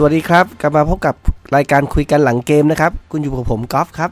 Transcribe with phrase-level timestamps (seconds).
[0.00, 1.16] สวัสดีครับ กลับมาพบกับ
[1.56, 4.10] รายการคุยกันหลังเกมนะครับ คุณอยู่กับผมกอล์ฟครับ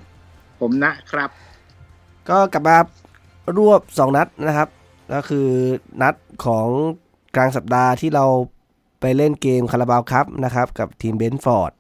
[0.61, 1.31] ผมนะครับ
[2.29, 2.77] ก็กลับมา
[3.57, 4.69] รวบ2นัดนะครับ
[5.13, 5.49] ก็คือ
[6.03, 6.69] นัดของ
[7.37, 8.25] กลางสัปดาห์ที่เรา
[9.01, 11.73] ไปเล่นเกมคาราบาวครับนะครับ กับทีมเบนฟอร์ด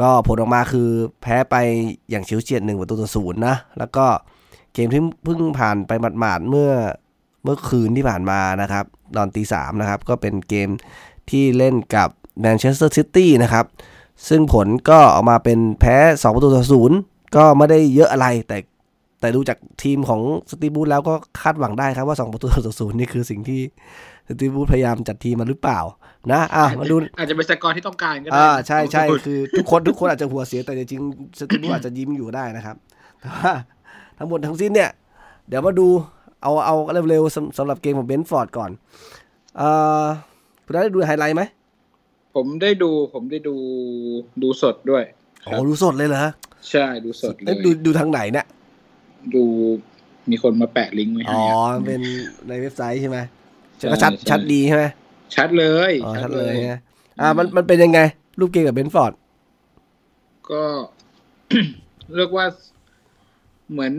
[0.00, 0.88] ก็ผลออกมาคือ
[1.22, 1.56] แพ้ไป
[2.10, 4.06] อย่างเฉียวเฉียดหนึ่งประตูต่อศูนย์นะ แล้วก็
[4.74, 6.72] เกมที่เพิ่งผ่านไปหมาดๆเมื่อ
[7.44, 8.84] เมื่อคืนที่ผ่านมานะครับ
[9.16, 10.68] ตอนตีสามนะครับ ก็เป็นเกม
[11.30, 13.64] ที่เล่นกับ แมนเชสเตอร์ซิตี้นะครับ
[14.28, 16.98] ซึ่งผลก็ออกมาเป็นแพ้ 2 ประตูต่อศูนย์
[17.36, 18.58] ก็ไม่ได้เยอะอะไรแต่
[19.20, 23.60] แต่ดูจากทีมของสตีฟ บรูซแล้วก็คาดหวังได้ครับว่า 2 ประตูต่อศูนย์นี่คือสิ่งที่
[24.28, 25.80] สตีฟ บรูซพยายามจัดทีมมาหรือเปล่า
[26.32, 32.76] นะอะมาดูอาจจะเป็นสกอร์ที่ต้องการก็ได้อ่าใช่ใช่คือทุกคนทุกคนอาจจะหัวเสียแต่จริงๆสตีฟ บรูซอาจจะยิ้มอยู่ได้นะครับ
[33.20, 33.52] แต่ว่า
[34.18, 34.90] ทั้งหมดทั้งสิ้นเนี่ย
[35.48, 35.88] เดี๋ยวมาดู
[36.42, 36.76] เอาเอา
[37.08, 38.70] เร็วๆสำสำหรับเกมของเบรนท์ฟอร์ดก่อน
[39.56, 39.68] เอ่
[40.02, 40.04] อ
[40.64, 41.42] คุณได้ดูไฮไลท์ไหม
[42.34, 43.56] ผมได้ดูผมได้ดู
[44.42, 45.04] ดูสดด้วย
[45.44, 46.24] โอ้ดูสดเลยเหรอ
[46.70, 48.46] ใช่ดูสดเลเอ้ยยดูดูทางไหนเนี่ย
[49.34, 49.44] ดู
[50.30, 52.00] มีคนมาแปะลิงก์ไว้ให้อ๋ออะเป็น
[52.48, 53.18] ในเว็บไซต์ใช่ไหม
[53.78, 54.84] ใช่ก็ชัดใช่ชัดดีใช่ไหม
[55.34, 56.80] ชัดเลยอ๋อชัดเลยนะ
[57.20, 58.00] อ่ามันมันเป็นยังไง
[58.38, 59.12] รูปเกมกับเบรนท์ฟอร์ด
[60.50, 60.62] ก็
[62.16, 62.46] เรียกว่า
[63.70, 63.94] เหมือน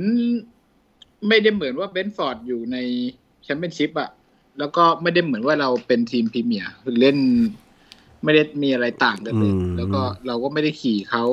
[1.27, 2.77] ไม่ได้เหมือนว่าเบรนท์ฟอร์ดอยู่ใน
[3.43, 4.09] แชมเปี้ยนชิพอะ
[4.59, 7.17] แล้วก็ไม่ได้เหมือนว่าเราเป็นทีมพรีเมียร์คือเล่น
[8.23, 11.23] ไม่ได้มีอะไรต่างกันเลย แล้วก็เราก็ไม่ได้ขี่เขา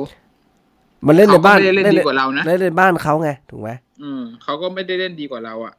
[1.07, 3.69] มันเล่นในบ้านเขาก็ไม่ได้เล่นดีกว่าเรานะเล่นในบ้านเขาไงถูกไหม
[4.01, 5.73] อืมเขาก็ไม่ได้เล่นดีกว่าเราอะ่ะ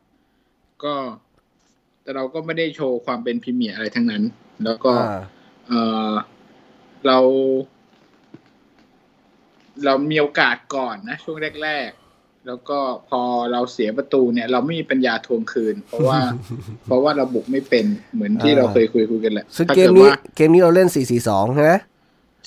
[0.84, 0.94] ก็
[2.02, 4.22] แต่เราก็ไม่ได้โชว์ความเป็นพรีเมียร์อะไรทั้งนั้น
[4.64, 5.20] แล้วก็อ่า
[5.68, 5.72] เอ
[6.10, 6.12] อ
[7.06, 7.18] เรา
[9.84, 11.99] เรามีโอกาสก่อนนะ ช่วงแรกๆ
[12.50, 12.80] แล้วก็
[13.10, 13.22] พอ
[13.52, 16.18] เราเสียประตูเนี่ย เราไม่มีปัญญาทวงคืน เพราะว่า
[16.86, 20.88] เพราะว่าเราบุกไม่เป็นเหมือนที่เราเคยคุยคุยกันแหละซึ่งถ้าเกมดนี้ว่าเกมนี้เราเล่น
[21.20, 21.72] 4-4-2ใช่ไหม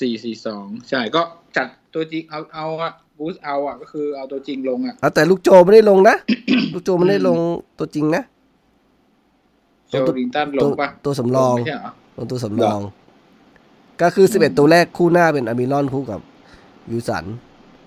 [0.02, 1.22] สี่สี่สองใช่ก็
[1.58, 6.16] จัดตัวจริงเอาเอาอะบูสเอาอะก็คือเอาตัวจริงลงอะอะแต่ลูกโจไม่ได้ลงนะ
[6.74, 7.38] ลูกโจไม่ได้ลง
[7.80, 8.24] ตัวจริงนะ
[9.90, 12.80] โจลิงตันลงปะตัวตัวสำรองไม่ใช่เหรอลงตัวสำรอง
[14.02, 16.20] ก็คือ11ตัวแรกคู่หน้าเป็นอัลมิรอนคู่กับ
[16.90, 17.25] วิลสัน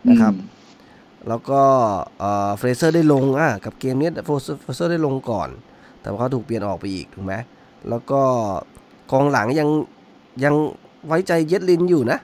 [0.09, 0.55] นะครับอืม
[1.29, 1.63] แล้วก็
[2.19, 5.49] เอ่อเฟรเซอร์ได้ลงอะกับเกมนี้เฟรเซอร์ได้ลงก่อน
[6.03, 7.35] แต่ว่าเขาถูกเปลี่ยนออกไปอีกถูกไหม
[7.89, 8.23] แล้วก็
[9.13, 9.69] กองหลังยัง
[10.45, 10.55] ยัง
[11.07, 12.19] ไว้ใจเย็ดลินอยู่นะ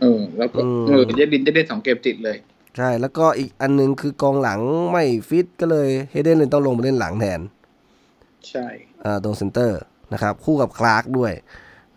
[0.00, 2.36] เออแล้วก็อืมเออเยดลินจะได้สองเกมติดเลย
[2.76, 4.60] ใช่แล้วก็อีกอันหนึ่งคือกองหลัง
[4.92, 7.40] ไม่ฟิตก็เลยเฮเดนเลยต้องลงมาเล่นหลังแทน
[8.48, 8.66] ใช่
[9.04, 9.80] อ่าตรงเซนเตอร์
[10.12, 11.32] นะครับ คู่กับคลาร์กด้วย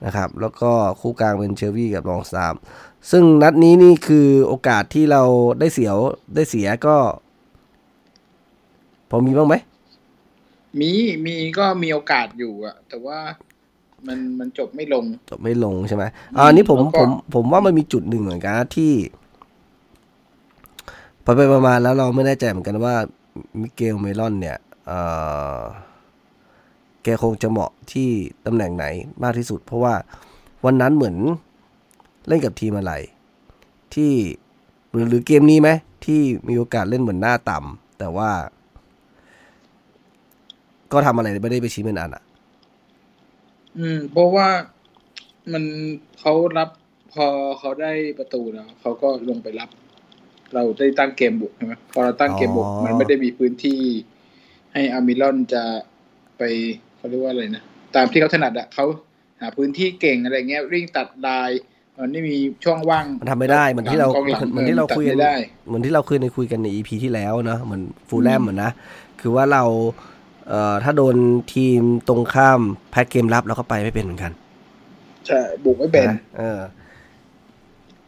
[0.06, 0.72] นะครับแล้วก็
[1.02, 2.54] คู่กลางเป็นเชลวีย์กับลองสตาฟ
[3.12, 5.24] ซึ่งนัดนี้นี่คือโอกาสที่เรา
[5.60, 5.98] ได้เสียว
[6.36, 6.96] ได้เสียก็
[9.10, 9.56] พอมีบ้างไหม
[10.80, 10.92] มี
[11.26, 13.20] มีก็มีโอกาสอยู่อะแต่ว่า
[14.08, 16.04] มันมันจบไม่ลง จบไม่ลงใช่ไหม
[16.36, 18.94] อ่าอันนี้ผมแล้วก็ผมผมว่ามันมีจุดหนึ่งเหมือนกันนะที่
[21.24, 22.96] ไปไปๆมาๆแล้วเราไม่แน่ใจเหมือนกันว่า
[23.60, 25.00] มิเกลเมลอนเนี่ย เอ่
[25.56, 25.60] อ
[27.04, 28.10] แกคงจะเหมาะที่
[28.46, 28.86] ตำแหน่งไหน
[29.24, 29.94] มากที่สุด เพราะว่า
[30.66, 31.16] วันนั้นเหมือน
[32.28, 32.94] เล่นกับทีมอะไร
[33.94, 34.12] ที่
[34.92, 35.70] หรือหรือเกมนี้ไหม
[36.06, 38.30] ที่มีโอกาสเล่นเหมือนหน้าต่ำแต่ว่า
[40.92, 42.24] ก็ทำอะไรไม่ได้ไปชี้เป็นอันอะ
[43.78, 44.48] อืม เพราะว่า
[45.52, 45.64] มัน
[46.20, 46.70] เขารับ
[47.14, 47.28] พอ
[47.60, 49.70] เขาได้ประตูแล้วเขาก็ลงไปรับ
[50.54, 53.82] เราได้ตั้งเกมบุกใช่ไหมพอเราตั้งเกมบุกอ๋อมันไม่ได้มีพื้นที่
[54.74, 55.64] ให้อามิลอนจะ
[56.38, 56.44] ไป
[57.04, 57.64] เขาเรียกว่าอะไรนะ
[57.96, 58.86] ตามที่เขาถนัดอะเขา
[59.42, 61.50] หาพื้นที่เก่งอะไรเงี้ยวิ่งตัดลาย
[62.00, 62.36] มันไม่มี
[62.66, 65.36] ช่องว่างมันทำไม่ได้เหมือนที่เรากองหลังเหมือนที่เราคุยกันตัดไม่ได้
[65.68, 68.72] เหมือนที่เราเคยในคุยกันในอีพีที่แล้วเนอะเหมือนฟูลแลมเหมือนนะ
[69.22, 69.64] คือว่าเรา
[70.48, 71.16] เอ่อถ้าโดน
[71.54, 72.62] ทีมตรงข้าม
[72.92, 74.32] แพ็กเกมรับเราก็ไปไม่เป็นเหมือนกัน
[75.28, 76.60] ใช่บุกไม่เป็นนะเออ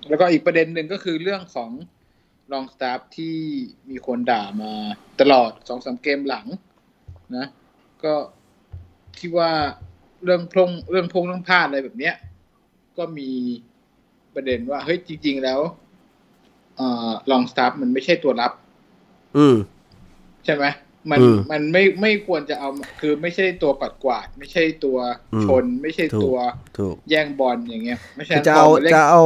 [0.09, 1.69] แล้วก็อีกประเด็นหนึ่งก็คือเรื่องของ
[2.51, 3.35] ลองสตาฟที่
[3.89, 4.73] มีคนด่ามา
[5.21, 6.45] ตลอดสองสามเกมหลัง
[7.37, 7.47] นะ
[8.03, 8.13] ก็
[9.19, 9.51] ที่ว่า
[10.23, 12.15] เรื่องพลงเรื่องพงเรื่องพลาดอะไรแบบเนี้ย
[12.97, 13.29] ก็มี
[14.35, 15.59] ประเด็นว่าเฮ้ยจริง ๆ แล้ว
[17.31, 18.51] ลองสตาฟมันไม่ใช่ตัวรับ
[19.37, 19.55] อืม
[20.45, 20.65] ใช่ไหม
[21.11, 22.69] มันอืมมันไม่ไม่ควรจะเอา
[23.01, 24.97] คือไม่ใช่ตัวปัดกวาด ไม่ใช่ตัว
[25.33, 26.37] อืมชน ไม่ใช่ถูกตัว
[26.77, 29.21] ถูกแย่งบอลอย่างเงี้ย ไม่ใช่คือจะเอาพมล่นจะเอา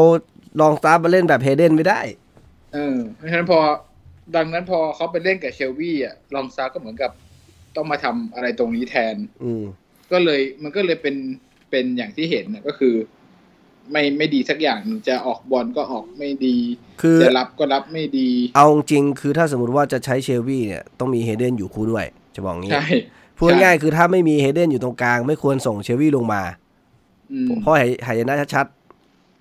[0.61, 1.99] ลองสตาร์มาเล่นแบบเฮเดนไม่ได้
[2.73, 3.59] เออเพราะฉะนั้นพอ
[4.35, 7.11] ดังนั้นพอเขาไปเล่นกับเชลวี่อะลองซาก็เหมือนกับ
[7.75, 9.63] ต้องมาทำอะไรตรงนี้แทน อืม
[10.11, 11.15] ก็เลยมันก็เลยเป็น
[11.69, 12.95] เป็นอย่างที่เห็นนะก็คือ
[13.91, 16.57] ไม่ไม่ดีสักอย่างหนึ่งจะออกบอลก็ออกไม่ดี
[17.01, 22.85] คือจะรับก็รับไม่ดี เอาจริงๆคือถ้าสมมติว่าจะใช้เชลวี่เนี่ยต้องมีเฮเดนอยู่คู่ด้วย จะบอกงี้ใช่
[23.37, 26.43] พูดง่ายๆคือถ้าไม่มีเฮเดนอยู่ตรงกลาง ไม่ควรส่งเชลวี่ลงมา
[27.31, 28.65] อืมเพราะหายหายนะชัด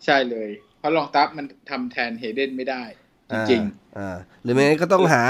[0.04, 0.48] ใช่เลย
[0.78, 3.62] เพราะลองตับมันทำแทนเฮเดนไม่ได้ๆอ่าจริง
[3.98, 5.22] อ่าหรือไม่งั้นก็ต้องหา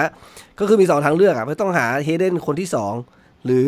[0.58, 2.94] ก็คือมีสองทางเลือกอะไม่ต้องหาเฮเดนคนที่สอง
[3.44, 3.66] หรือ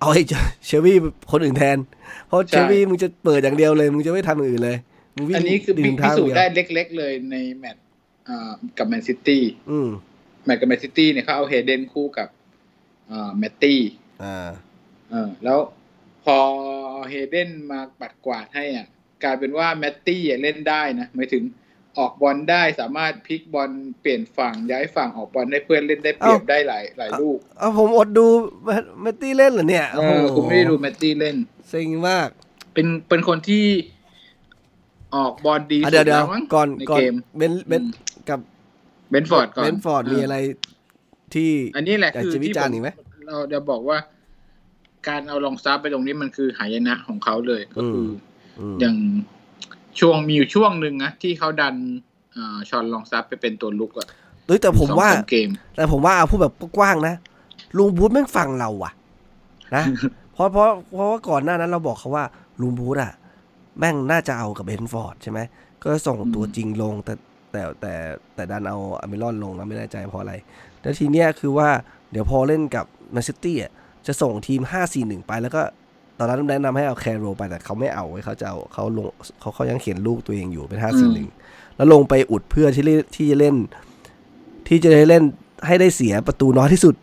[0.00, 0.22] เอาไอ้
[0.66, 0.96] เชวี่
[1.30, 1.78] คนอื่นแทน
[2.26, 4.76] เพราะเชวี่มึงจะเปิดอย่างเดียวเลย มึงจะไม่ทำอย่างอื่นเลย
[5.14, 7.84] มึงวิ่ๆงอันนี้คือดิ่งพิทางสูจเดีน์ยวได้เล็กๆเลยในแมตช์
[8.28, 9.88] อ่ากับแมนซิตี้อืม
[10.44, 12.28] แมตช์กับแมนซิตี้เนี่ยเขาเอาเฮเดนคู่กับ
[13.10, 13.80] อ่าแมตตี้
[14.24, 14.50] อ่า
[15.10, 15.58] เออแล้ว
[16.24, 16.38] พอ
[17.08, 18.86] เฮเดนมาปัดกวาดให้อะ
[19.22, 21.42] กลายเป็นว่าแมตตี้อะเล่นได้นะหมายถึง
[21.98, 23.70] ออกบอลได้สามารถพลิกบอล
[24.00, 28.26] เปลี่ยนฝั่งย้ายฝั่งออกบอลให้เพื่อนเล่นได้เปรียบได้หลายหลายลูกเอาผมอดดู
[29.02, 31.36] แมตตี้เล่นเหรอเนี่ยเออคุณไม่ได้ดูแมตตี้เล่น
[31.68, 32.28] เซ็งมาก
[32.74, 33.64] เป็นเป็นคนที่
[35.16, 37.82] ออกบอลดีอะสุเดี๋ยวดเดี๋ยวแล้วมั้งก่อนในก่อนเกมเบนเบน
[38.28, 38.40] กับ
[39.10, 40.36] เบนฟอร์ดก่อนเบนฟอร์ดมีอะไร
[41.34, 42.90] ที่ อันนี้แหละอยากคือจะวิที่จารณ์ผมอีกไหม
[43.26, 43.98] เราจะบอกว่า
[45.08, 48.06] การเอาลองซับไปตรงนี้มันคือหายนะของเขาเลยก็คือ
[48.58, 48.96] อมอย่าง
[50.00, 51.74] ช่วงมีอยู่ช่วงหนึ่งนะที่เขาดัน
[52.36, 54.08] อ่าชอนลองซับไปเป็นตัวลุกอะ
[54.46, 57.14] เฮ้ยแต่ผมสองว่าสเกมแต่ผมว่าเอาพูดแบบกว้างๆนะ
[57.76, 58.92] ลุงบูธแม่งฟังเราอะ
[59.76, 59.84] นะ
[60.32, 62.24] เพราะเพราะเพราะว่าก่อนหน้านั้นเราบอกเขาว่า
[62.60, 63.12] ลุงบูธอะ
[63.78, 65.40] แม่งน่าจะเอากับเบนฟอร์ดใช่ไหม
[65.82, 67.14] ก็ส่งตัวจริงลงแต่
[67.52, 67.92] แต่แต่
[68.34, 70.34] แต่ดันเอาอเมรอนลงนะไม่แน่ใจเพราะอะไร
[70.80, 71.68] แล้วทีเนี้ยคือว่า
[72.10, 73.72] เดี๋ยวพอเล่นกับแมนซิตี้อะ
[74.06, 74.60] จะส่งทีม
[74.94, 75.62] 5-4-1 ไปแล้วก็
[76.20, 79.06] ตอนนั้นแนะนำให้เอาแคโรไปแต่เขาไม่เอาไว้ยเขาจะเอาเขาลง
[79.40, 80.80] เขาเขายังเขียนลูกตัวเองอยู่เป็น
[81.24, 83.54] 5-4-1แล้วลงไปอุดเพื่อที่เล่นที่จะเล่น
[84.68, 85.22] ที่จะได้เล่น
[85.66, 86.94] ให้ได้เสียประตูน้อยที่สุด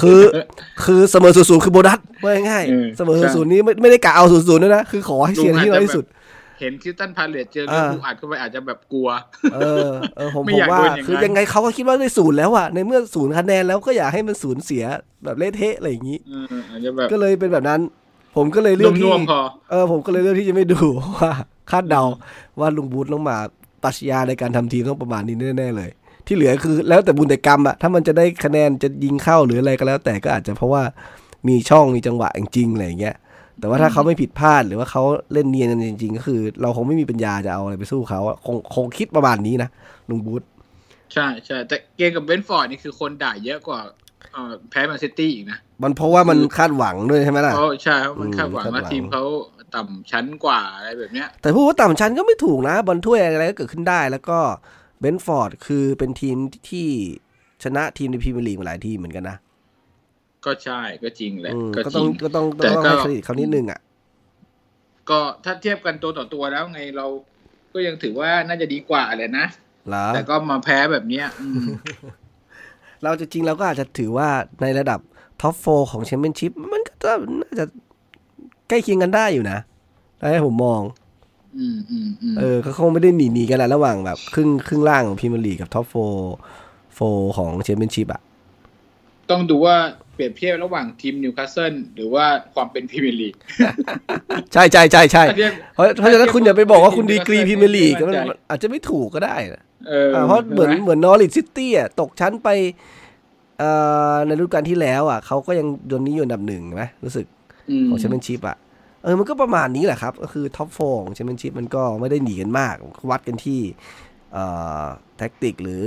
[0.00, 0.20] คือ
[0.84, 6.06] คือเสมอศูนย์คือโบนัสว่าง่ายเออๆเสมอใช่ศูนย์นี้ไม่ไม่ได้กะเอาศูนย์ศูนย์ด้วยนะคือขอให้เสียที่น้อยที่สุด
[6.60, 9.08] เห็นคริสตันพาเลตเจอเรื่องอ่าลูกอัดเข้าไปอาจจะแบบกลัว
[9.54, 14.84] เออเออผมไม่ผมอยากว่าโดนอย่างนั้นคือยังไงเขาก็คิดว่าได้ศูนย์แล้วอะในเมื่อศูนย์คะแนนแล้วก็อยากให้มันศูนย์เสีย
[15.24, 17.80] แบบเละเทะอะไรอย่างนี้เอออาจจะแบบก็เลยเป็นแบบนั้น
[18.36, 19.40] ผมก็เลยเลือกที่นุ่มๆพอ
[19.70, 20.80] เออผมก็เลยเลือกที่จะไม่ดู
[21.18, 21.32] ว่า
[21.70, 22.02] คาดเดา
[22.60, 23.36] ว่าลุงบูธต้องมา
[23.84, 25.90] ปรัชญาในการทำทีมต้องประมาณนี้แน่ๆเลย
[26.26, 30.82] ที่เหลือคือแล้วแต่บุญแต่กรรมอะถ้ามันจะได้คะแนนจะยิงเข้าหรืออะไรก็แล้ว แต่ก็อาจจะเพราะว่า
[31.48, 33.16] มีช่องมีจังหวะจริงๆอะไรอย่างเงี้ย
[33.58, 39.70] แต่ว่าถ้าเขาไม่ผิดพลาดหรือว่าเขาเล่นเนียนกันจริง ๆ ก็คือ เราคงไม่มีปัญญาจะเอาอะไรไปสู้เขาอะคงคงคิดประมาณนี้นะ
[40.10, 40.42] ลุงบูธ
[41.12, 43.80] ใช่ใช่แต่เกมกับเบนฟอร์ดนี่คือคนด่าเยอะกว่า
[44.32, 49.22] เอ่อแพ้แมนซิตี้อีกนะ มันเพราะว่ามันคาดหวังด้วยใช่ไหมล่ะเพราะใช่เพราะมันอืมคาดหวังคาดหวัว่างทีมเขา
[49.74, 54.38] ต่ำชั้นกว่าอะไรแบบเนี้ย แต่พูดว่าต่ำชั้นก็ไม่ถูกนะบอลถ้วยอะไรก็เกิดขึ้นได้ แล้วก็
[55.00, 56.36] เบนฟอร์ดคือเป็นทีม
[56.68, 56.88] ที่
[57.64, 59.36] ชนะทีมในพรีเมียร์ลีกมาหลายทีมเหมือนกันนะ
[60.44, 63.80] ก็ใช่ก็จริงแหละอืมก็ก็จต้อริงงก็ต้องแต่ต้องก็ให้เครดิตเขานิดนึงอะ
[65.10, 67.06] ก็ถ้าเทียบกันตัวต่อตัวแล้วไงเรา
[67.72, 69.46] ก็ยังถือว่าน่าจะดีกว่าแหละนะ
[69.88, 71.64] เหรอแต่ก็มาแพ้แบบเนี้ยอืม
[73.04, 74.28] เราจะจริงเราก็อาจจะถือว่า
[74.62, 75.00] ในระดับ
[75.40, 77.64] top four ของแชมเปี้ยนชิพมันก็จะน่าจะ
[78.68, 79.58] ใกล้เคียงกันได้อยู่นะ
[80.20, 80.80] ถ้าให้ผมมอง
[81.58, 85.94] อืมอืมอืมเออก็คงไม่ได้หนีหนีกันแหละระหว่างแบบครึ่งครึ่งล่างของพรีเมียร์ลีกกับ top four
[86.94, 87.00] four
[87.36, 88.20] ของแชมเปี้ยนชิพอะ
[89.30, 89.76] ต้องดูว่า
[90.14, 93.34] เปรียบเทียบระหว่างทีมนิวคาสเซิลหรือว่าความเป็นพรีเมียร์ลีก
[94.52, 102.99] ใช่ใช่ใช่ใช่ถ้าเทียบเพราะเพราะฉะนั้นคุณอย่าไปบอกว่าคุณดีกรีพรีเมียร์ลีกไม่มันมั่นใจมันอาจจะไม่ถูกก็ได้นะเอออ่าเพราะเหมือนใช่ไเหมือนนอริทซิตี้อะตกชั้นไปเอ่อ
[104.26, 107.26] ในฤดูกาลที่แล้วอะเขาก็ยังโดนนี้อยู่อันดับหนึ่งไหมรู้สึก
[107.82, 108.56] มของแชมเปี้ยนชิพอะ
[109.02, 112.74] เออมันก็ประมาณนี้แหละครับ ก็คือ top four ของแชมเปี้ยนชิพมันก็ไม่ได้หนีกันมาก
[113.10, 113.60] วัดกันที่
[114.32, 114.44] เอ่
[114.82, 114.84] อ
[115.18, 115.82] แท็กติกหรือ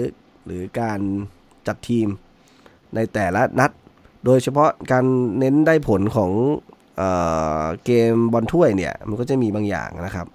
[0.46, 1.00] หรือการ
[1.68, 2.08] จัดทีม
[2.96, 3.72] ในแต่ละนัด
[4.26, 5.06] โดยเฉพาะการ
[5.40, 6.32] เน้นได้ผลของ
[6.98, 7.10] เอ่
[7.62, 10.28] อเกมบอลถ้วยเนี่ย มันก็จะมีบางอย่างนะครับ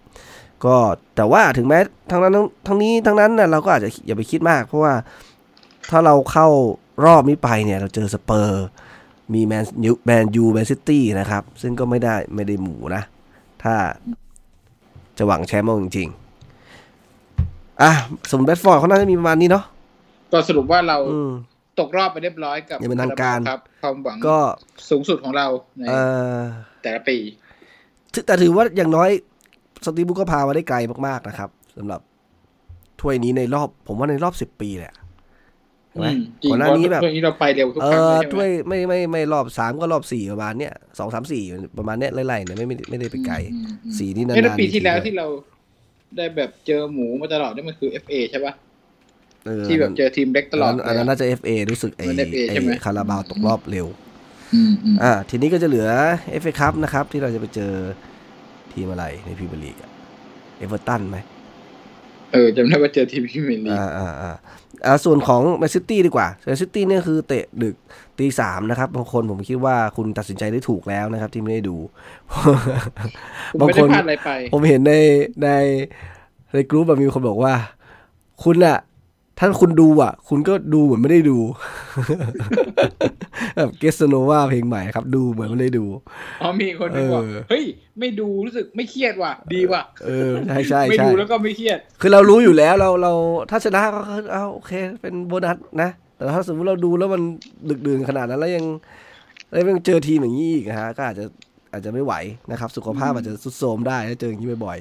[0.64, 0.76] ก็
[1.16, 1.78] แต่ว่าถึงแม้
[2.10, 4.92] ทั้งนั้นทั้งทั้งนี้ทั้งนั้นนะเราก็อาจจะอย่าไปคิดมาก เพราะว่า
[5.90, 6.48] ถ้าเราเข้า
[7.04, 8.64] รอบนี้ไปเนี่ยเราเจอสเปอร์
[9.34, 13.02] มีแมนยูแมนยูแมนซิตี้นะครับ ซึ่งก็ไม่ได้ไม่ได้หมูนะ
[13.62, 13.74] ถ้า
[15.18, 17.90] จะหวังแชมป์เอาจริงๆ อะ
[18.30, 19.64] สมแบดฟอร์ดเขาน่าจะมีประมาณนี้เนาะ
[20.32, 21.30] ก็สรุปว่าเราอืม
[21.80, 24.38] ตกรอบไปเรียบร้อยกับอย่างเป็นทางการครับความหวังก็
[24.90, 25.46] สูงสุดของเรา
[25.78, 25.94] ในเอ
[26.38, 26.40] อ
[26.82, 27.16] แต่ละปี
[28.12, 29.10] ถือแต่ถือว่าอย่างน้อย
[29.84, 30.76] สตีฟบุ๊กก็พามาได้ไกล
[31.06, 32.00] มากๆนะครับสำหรับ
[33.00, 34.94] ถ้วยนี้ในรอบ ผมว่าในรอบสิบปีแหละ
[35.90, 41.42] ใช่ไหมอืมจริงก่อนหน้านี้แบบเพราะนี้เราไปเร็วทุกเอครั้งอเลยใช่ไหมถ้วยไม่ไม่ไม่รอบสามก็รอบสี่ประมาณเนี้ยสองสามสี่
[41.78, 45.26] ประมาณเนี้ยไล่ๆเนี่ยไม่ไม่ไม่ได้ไปไกลอืมอืมสี่นี่นานเอ้ยแล้วๆปีที่แล้วทีที่เรา
[46.16, 48.52] ได้แบบเจอหมูมาตลอดนี่มันคือ FA ใช่ปะ
[49.46, 53.86] เออที่แบบเจอทีมเล็กตลอดอันนั้นเลยน่าจะ FA รู้สึกไอ้มัน FA ไอ้ใช่ไหมคาราบาวตกรอบเร็ว
[54.54, 55.88] อืมอืมอ่า ทีนี้ก็จะเหลือ
[56.42, 57.72] FA คัพนะครับ ที่เราจะไปเจอ
[58.72, 59.90] ทีมอะไรในพรีเมียร์ลีกอะ
[60.58, 61.18] เอเวอร์ตันไหม
[62.32, 64.67] เออจำได้ว่าเจอทีมพรีเมียร์ลีกอ่าอ่าอ่าอ่า
[65.04, 67.76] ส่วนของแมนซิตี้ดีกว่าแมนซิตี้เนี่ยคือเตะดึก
[68.18, 71.76] ตีสามนะครับบางคนผมคิดว่าคุณตัดสินใจได้ถูกแล้วนะครับ ที่ไม่ได้ดู
[73.60, 74.94] ผมบางไม่คได้นพลาดอะไรไปผมเห็นใน
[75.42, 75.48] ใน
[76.54, 77.54] ในกรุ๊ปแบบมีคนบอกว่า
[78.42, 78.78] คุณอะ
[79.38, 81.38] ถ้าคุณดูอะ คุณก็ดูเหมือนไม่ได้ดู
[83.56, 85.84] แบบเก็ตสึโนวาเพลงใหม่ครับ ดูเหมือนไม่ได้ดู
[86.42, 87.64] อ๋อมีคนหนึ่งบอกเออเฮ้ย
[87.98, 93.12] ไม่ดูรู้สึกไม่เครียดว่ะ ดีว่ะเออใช่ใช่ไม่ใช่ดูแล้วก็ไม่เครียด คือเรารู้อยู่แล้วเราเรา
[93.50, 97.22] ถ้าชนะก็คือเอาโอเค เป็นโบนัสนะ แต่ถ้าสมมติเราดูแล้วมัน
[97.68, 98.64] ดึกดื่นขนาดนั้นแล้วยัง
[99.50, 101.24] แล้วยังเจอทีมอย่างนี้อีกนะฮะก็อาจจะ
[101.72, 102.14] อาจจะไม่ไหว
[102.50, 104.78] นะครับ สุขภาพอาจจะทรุดโทรมได้ถ้าเจออย่างนี้บ่อย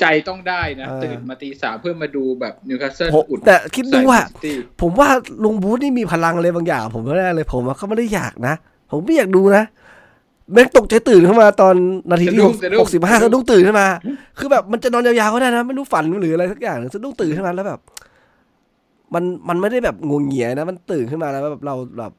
[0.00, 5.08] ใจต้องได้นะเออตื่นมาตีสามเพื่อมาดูแบบนิวคาสเซิลๆผมอุดแต่คิดดูว่าใส่ซิตี้ผมว่า
[5.44, 8.54] ลุงบูธนี่มีพลังอะไรบางอย่าง ผมไม่ได้เลยผมว่าเขาไม่ได้อยากนะ
[8.90, 9.64] ผมไม่อยากดูนะ
[10.52, 11.74] แม่งตกใจตื่นขึ้นมาตอน
[12.10, 13.88] นาทีที่หกหกสิบห้าสะดุ้งตื่นขึ้นมา
[14.38, 17.80] คือแบบมันจะนอนยาวๆก็ได้นะ ไม่รู้ฝันหรืออะไรสักอย่างหนึ่งสะดุ้งตื่นขึ้นมาแล้วแบบ
[19.14, 22.12] มันมันไม่ได้แบบงวงเงียนะ มันตื่นขึ้นมาแล้วแบบเราแบบ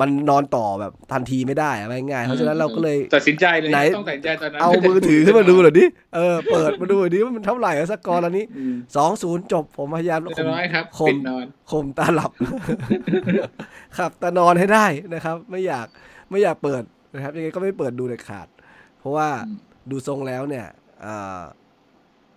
[0.00, 12.30] มันนอนต่อแบบทันทีไม่ได้อะง่ายๆเพราะฉะนั้นเราก็เลยตัดสินใจเลยไหนต้องตัดสินใจตอนนั้นเอามือถือขึ้นมาดูหน่อยดิเออเปิดมาดูหน่อยดิว่ามันเท่าไหร่อะสกอร์ตอนนี้อืมสองศูนย์จบผมพยายามเรียบร้อยครับคปิมดนอนข่มตาหลับ
[13.98, 15.86] ครับแต่นอนให้ได้นะครับ ไม่อยาก
[16.30, 16.82] ไม่อยากเปิด
[17.14, 18.48] นะครับยังไงก็ไม่เปิดดูเด็ดขาด
[18.98, 19.58] เพราะว่าอืม
[19.90, 20.66] ดูทรงแล้วเนี่ย
[21.04, 21.40] อ่า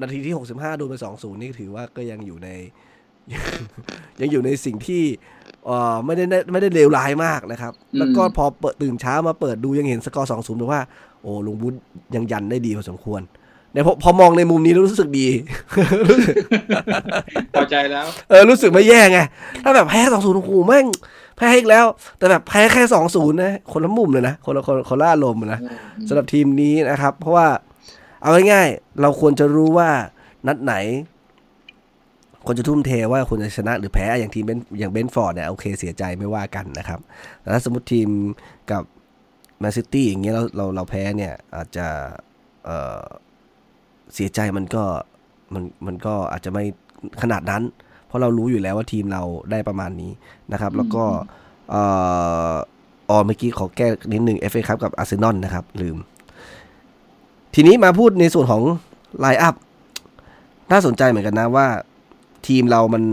[0.01, 2.49] นาทีที่หกสิบห้าดูไปสองศูนย์นี่ถือว่าก็ยังอยู่ใน
[4.21, 5.03] ยังอยู่ในสิ่งที่
[5.42, 5.42] เอ่อ
[6.05, 10.81] ไม่ได้ไม่ได้เลวร้ายมากนะครับ แล้วก็พอเปิดตื่นเช้ามาเปิดดูยังเห็นสกอร์สองศูนย์แต่ว่า
[11.21, 11.73] โอ้ลุงบุญ
[12.15, 13.21] ยังยันได้ดีพอสมควร
[13.71, 15.27] เนี่ยพอพอมองในมุมนี้แล้วรู้สึกดี
[17.53, 19.19] พอใจแล้วเออรู้สึกไม่แย่ไง
[19.63, 20.85] ถ้าแบบแพ้สองศูนย์โอ้โหแม่ง
[21.37, 21.85] แพ้อีกแล้ว
[22.17, 25.59] แต่แบบแพ้แค่สองศูนย์นะคนละมุมเลยนะคนละคนคนละอารมณ์นะ
[26.07, 27.47] สำหรับทีมนี้นะครับ เพราะว่า
[28.21, 29.89] เอาง่ายๆเราควรจะรู้ว่า
[30.47, 30.73] นัดไหน
[32.45, 36.99] ควรจะทุ่มเทว่าควรจะชนะหรือแพ้อย่างทีมเบนอย่างเบรนท์ฟอร์ดเนี่ยโอเคเสียใจไม่ว่ากันนะครับ
[37.41, 38.09] แต่ถ้าสมมติทีม
[38.71, 38.83] กับ
[39.59, 41.87] แมนซิตี้อย่างเงี้ยเราเราเราแพ้เนี่ยอาจจะ
[42.65, 42.69] เอ
[42.99, 43.03] อ
[44.13, 44.83] เสียใจมันก็
[45.53, 46.63] มันมันก็อาจจะไม่
[47.21, 47.63] ขนาดนั้น
[48.07, 50.11] เพราะเรารู้อยู่แล้วว่าทีมเราได้ประมาณนี้
[50.51, 51.03] นะครับ แล้วก็
[51.69, 51.83] เอ่
[52.51, 52.53] อ
[53.09, 55.97] อ๋อเมื่อกี้ขอแก้นิดนึง FA ครับกับอาร์เซนอลนะครับลืม
[57.55, 58.61] ทีนี้มาพูดในส่วนของ
[59.19, 59.55] line up
[60.71, 61.67] น่าสนใจเหมือนกันนะว่า
[62.47, 63.03] ทีมเรามัน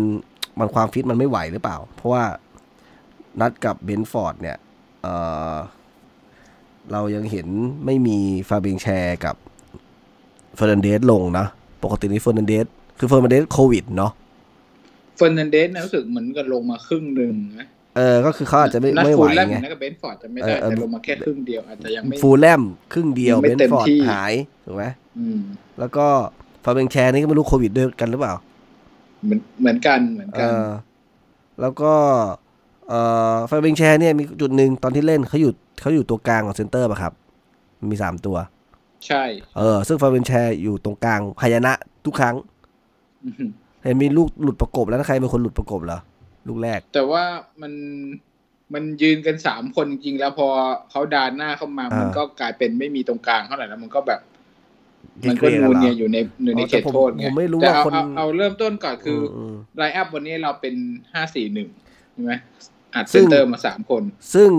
[0.58, 2.24] มันความฟิตมันไม่ไหวหรือเปล่า เพราะว่า
[3.40, 4.56] นัดกับเบรนท์ฟอร์ดเนี่ย
[5.02, 5.14] เอ่
[5.52, 5.54] อ
[6.92, 7.46] เรายังเห็น
[7.86, 8.18] ไม่มี
[8.48, 9.36] ฟาเบงแชร์กับ
[10.56, 11.46] เฟอร์นันเดสลงนะ
[11.84, 12.66] ปกตินี้เฟอร์นันเดส
[12.98, 14.12] คือเฟอร์นันเดสโควิดเนาะ
[15.16, 24.32] เฟอร์นันเดสนะรู้สึกเหมือนกับลงมาครึ่งหนึ่งนะเออ ก็คือเขาอาจจะไม่นัดไม่ไหวฟูลแลมไงนัดกับเบนฟอร์ดจะไม่ได้เออเออแต่ลงมาแค่ครึ่งเดียวอาจจะยังไม่ฟูลแลมครึ่งเดียวยังไม่เบนเต็มฟอร์ดที่หาย
[24.66, 24.84] ถูกไหม
[25.18, 25.40] อืม
[25.78, 26.06] แล้วก็
[26.64, 28.34] ฟาเบงแชร์นี่ก็ไม่รู้โควิดด้วยกันหรือเปล่า
[29.24, 30.68] เหมือนเหมือนกันเหมือนเอกันอ
[31.60, 31.92] แล้วก็
[32.88, 33.00] เอ่
[33.34, 37.12] อฟาเบงแชร์เนี่ยมีจุดหนึ่งตอนที่เล่นเขาอยู่เขาอยู่ตัวกลางของเซนเตอร์ป่ะครับ
[37.90, 38.36] มีสามตัว
[39.06, 39.24] ใช่
[39.58, 41.72] เออ ซึ่งฟาเบงแชร์อยู่ตรงกลางพยานะ
[42.06, 42.36] ทุกครั้ง
[43.24, 43.50] อือหือ
[43.82, 45.98] เห็นมีลูกหลุดประกบแล้วนะใครเป็นคนหลุดประกบเหรอ
[46.48, 47.24] ลูกแรก แต่ว่า
[47.62, 47.72] มัน
[48.74, 50.48] มันยืนกันสามคนจริงๆแล้วพอ
[50.90, 54.29] เขาดานหน้าเข้ามาอ่ามัมันก็กลายเป็นไม่มีตรงกลางเท่าไหร่แล้วมันก็แบบเกลียด
[55.28, 60.74] มันก็ๆนูนเหรอเนี่ยอยู่ในอยู่ในอ๋อเขแต่ตผมโทษไงผมไม่รู้แต่ว่าเอาคนเอาเอาเริ่มต้นก่อนคืออมไลน์อัพวันนี้เราเป็น
[61.12, 61.68] ห้าสี่หนึ่ง
[62.12, 62.32] ใช่ไหม
[62.94, 64.02] อัดซึ่เซงนเตอร์มาสามคน
[64.34, 64.50] ซึ่ง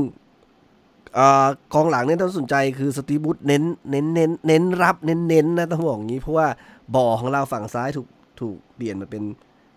[1.16, 6.48] เอ่อกองหลังเนี่ยต้องสนใจคือสตีบูธเน้นเน้นเน้นเน้นรับเน้นเน้นนะต้องบอกอย่างนี้ เพราะว่า
[6.96, 8.08] บ่อของเราฝั่งซ้ายถูก
[8.42, 9.24] ถูกเปลี่ยนมาเป็น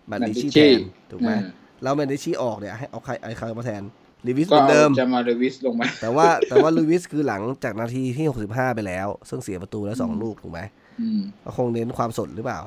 [0.07, 0.79] แมนดิชีแท Bandici น
[1.11, 1.41] ถูกไหมอ่า
[1.83, 3.83] แล้วแมนดิชีออกเนี่ยให้เอาใครเอาใครมาแทน
[4.27, 10.59] ลิวิสเหก็มือนเอาเดิมจะมาเดวิสลงมา แต่ว่าแต่ว่าลูวิสคือหลังจากนาทีที่65ไปแล้ว ซึ่งเสียประตูแล้วสองอืมลูกถูกไหม
[11.01, 12.59] อืมก็คงเน้นความสดหรือเปล่า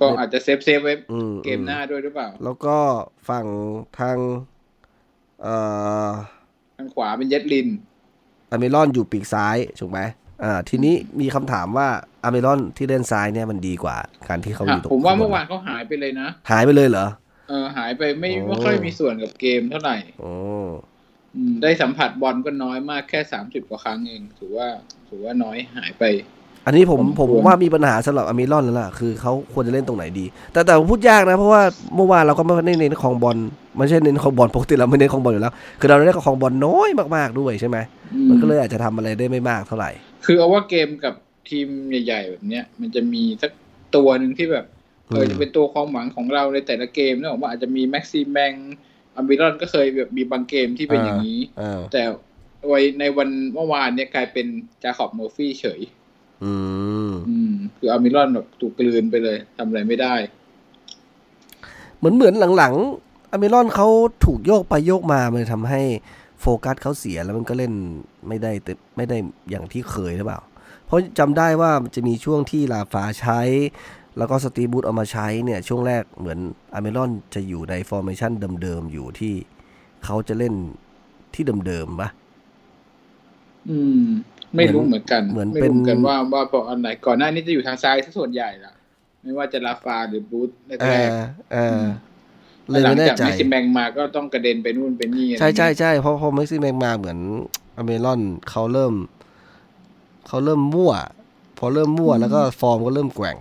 [0.00, 2.76] ก็อาจจะ save save ไว้อืมเกมหน้าด้วยหรือเปล่า แล้วก็
[3.28, 3.46] ฝั่ง
[3.98, 4.16] ทาง
[5.42, 5.54] เอ่
[6.08, 6.10] อ
[6.78, 7.68] ทางขวาเป็นเย็ดลิน
[8.50, 10.00] อัลมิรอนอยู่ปีกซ้ายถูกไหม
[10.42, 11.88] อ่า ทีนี้มีคำถามว่า
[12.24, 13.96] อัลมิรอนที่เล่นซ้ายเนี่ยมันดีกว่า
[14.28, 17.06] การที่เขาอยู่ตรงผมว่าข้งบเมื่อวานเขาหายไปเลยนะ หายไปเลยเหรอ
[17.48, 20.32] เออหายไปไม่โอ้ไม่ค่อยมีส่วนกับเกมเท่าไหร่โอ้
[21.36, 24.68] อืมได้สัมผัสบอลก็น้อยมากแค่สามสิบกว่าครั้งเอง ถือว่า
[25.08, 26.04] ถือว่าน้อยหายไป
[26.66, 31.62] อันนี้ผมผมผมว่ามีปัญหาสำหรับอเมรอนแล้วล่ะ คือเขาควรจะเล่นตรงไหนดี แต่แต่ผมพูดยากนะ เพราะว่า
[31.96, 33.36] เมื่อวานเราก็ไม่ได้เน้นครองบอล
[33.76, 37.76] ไม่ใช่เน้นครองบอลปกติเราไม่เน้นครองบอลอยู่แล้ว คือเราเล่นครองบอลน้อยมากๆด้วยใช่ไหม
[38.14, 39.90] อืมมันก็เลยอาจจะทำอะไรได้ไม่มากเท่าไหร่
[40.24, 41.14] คือเอาว่าเกมกับ
[41.48, 43.50] ทีมใหญ่ ๆ แบบเนี้ยมันจะมีสัก
[43.96, 44.66] ตัวหนึ่งที่แบบ
[45.08, 48.52] เอออืมจะเป็นตัวความหวังของเราในแต่ละเกมนะผมว่าอาจจะมีแม็กซิมแมง
[49.16, 52.02] อัมบิรอนก็เคยแบบมีบางเกมที่เป็นอย่างนี้อ่าแต่
[52.66, 54.46] ไว้ในวันเมื่อวานเนี่ยกลายเป็น
[54.82, 55.80] จาค็อบเมอร์ฟี่เฉย
[56.44, 56.54] อื
[57.08, 60.14] มอืมคืออัลมิรอนแบบถูกกลืนไปเลยทำอะไรไม่ได้
[61.98, 63.88] เหมือนเหมือนหลังๆอัลมิรอนเขา
[64.24, 65.82] ถูกโยกไปโยกมามันเลยทำให้
[66.40, 67.72] โฟกัสเขาเสียแล้วมันก็เล่น
[68.28, 69.16] ไม่ได้แต่ไม่ได้
[69.50, 70.40] อย่างที่เคยหรือเปล่า
[70.86, 73.40] เพราะจำได้ว่ามันจะมีช่วงที่ราฟาใช้
[74.18, 76.38] แล้วก็สตีฟ บรูซเอามาใช้เนี่ยช่วงแรกเหมือน
[76.74, 78.32] อัลมิรอนจะอยู่ใน formation
[78.62, 79.34] เดิมๆอยู่ที่
[80.04, 80.54] เขาจะเล่น
[81.34, 82.08] ที่เดิมๆปะ
[83.70, 84.02] อืม
[84.56, 88.74] ไม่รู้เหมือนกัน เหมือนไม่เป็นรู้เหมือนกันว่าว่าเพราะอันไหนก่อนหน้านี้จะอยู่ทางซ้ายซะส่วนใหญ่ละ
[89.22, 91.14] ไม่ว่าจะลาฟาหรือบูธแรเอกอ
[91.52, 97.18] เออๆเลยหลัไม่แน่จากใจเมสซิแมงมาก็ต้องกระเด็นไปนู่นไปนี่อะไรใช่ใช่เงี้ยใช่เพราะพอเม็กซิแมงมาเหมือน
[97.76, 98.20] อเมรอน
[98.50, 98.94] เขาเริ่ม
[100.26, 100.92] เขาเริ่มมั่ว
[101.58, 103.36] พอเริ่มมั่วแล้วก็ฟอร์มก็เริ่มแกว่ง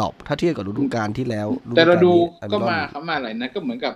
[0.00, 3.94] ดรอปถ้าเทียบกับฤดูกาลที่แล้ว แต่เราดูฤก็ลนี้มาอเรอนเขามาอะไรนะก็เหมือนกับ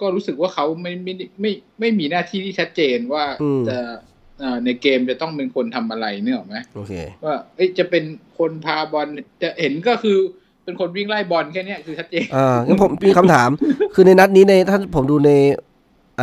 [0.00, 1.50] ก็รู้สึกว่าเขาไม่ไม่ไม่ไม่
[1.80, 3.24] ไม่มีหน้าที่ที่ชัดเจนว่า
[3.68, 3.76] จะ
[4.40, 6.92] เอ่อในเกมจะต้องเป็นคนทำอะไรเนี่ยหรอกไหมโอเค
[7.24, 8.04] ว่าเอ้ยจะเป็น
[8.38, 9.06] คนพาบอล
[9.42, 10.18] จะเห็นก็คือ
[10.64, 13.50] เป็นคนวิ่งไล่บอลแค่เนี้ยคือชัดเจนอ่างั้นผมมีคำถาม
[13.94, 15.30] คือในนัดนี้ในถ้าผมดูใน
[16.18, 16.22] ไอ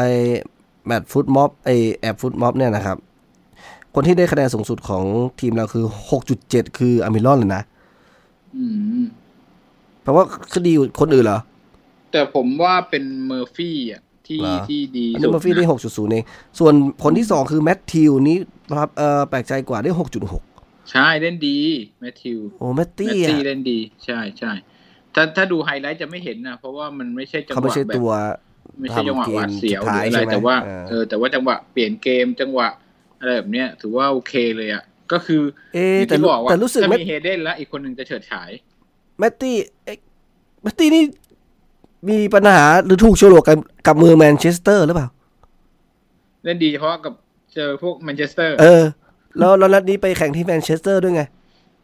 [0.85, 1.69] แมตช์ฟุตม็อบไอ
[2.01, 2.97] แอบฟุตม็อบเนี่ยนะครับ
[3.95, 5.03] คนที่ได้คะแนนสูงสุดของ
[5.39, 5.85] ทีมเราคือ
[6.31, 7.75] 6.7 คืออเมรอนเลยนะอืม
[10.03, 11.39] แปลว่าคือดีกว่าคนอื่นเหรอ
[12.12, 16.24] แต่ผมว่าเป็นเมอร์ฟี่อะที่เหรอที่ดีอันสุนี้ดมาฟี่ได้6.0เอง
[16.59, 18.38] ส่วนคนที่2คือแมทธิวนี้
[18.77, 19.91] ครับเออแปลกใจกว่าได้
[20.39, 21.57] 6.6ใช่เล่นดี
[22.00, 24.51] แมทธิวโอ้แมตแมตี้ตอะตี้เล่นดี ใช่ใช่
[25.15, 28.12] ถ้าถ้าดูไฮไลท์จะไม่เห็นนะ เพราะว่ามันไม่ใช่จังหเขาไม่วะใช่แบบตัว
[28.79, 32.67] ไม่ใช่จังหวะทำเกมหวาดเสียวสุดหท้ารืยออะไรใช่ไหมแต่ว่าเออเออแต่ว่าจังหวะเปลี่ยนเกมจังหวะ
[33.19, 35.41] อะไรแบบเนี้ยถือว่าโอเคเลยอะ ก็คือ
[35.74, 38.50] เอ๊อะย่างแต่ที่รู้บอกว่าแต่รู้สึกถ้าแมตมีเฮเดนแล้วอีกคนหนึ่งจะเฉิดฉาย
[39.19, 39.97] แมตตี้เอ๊ะ
[40.63, 41.03] แมตตี้นี่
[42.09, 45.07] มีปัญหาหรือถูกโฉลกกับกับมือแมนเชสเตอร์หรือเปล่า
[46.44, 47.13] เล่นดีเฉพาะกับ
[47.53, 48.83] เจอพวกแมนเชสเตอร์ เออ
[49.37, 51.24] แล้วแล้วนัดนี้ไปแข่งที่แมนเชสเตอร์ด้วยไง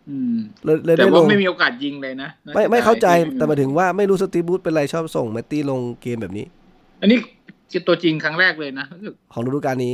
[0.10, 6.46] อืมเลยเลยแต่ได้ลว่างไม่มีโอกาสยิงเลยนะน่ไม่ไม่สียดยเข้าใจที่แต่หมายถึงว่าไม่รู้สตีฟบูธเป็นไรชอบส่งแมตตี้ลงเกมแบบนี้
[7.02, 7.18] อันนี้
[7.72, 9.94] คือตัวจริงครั้งแรกเลยนะรู้สึกของฤดูกาลนี้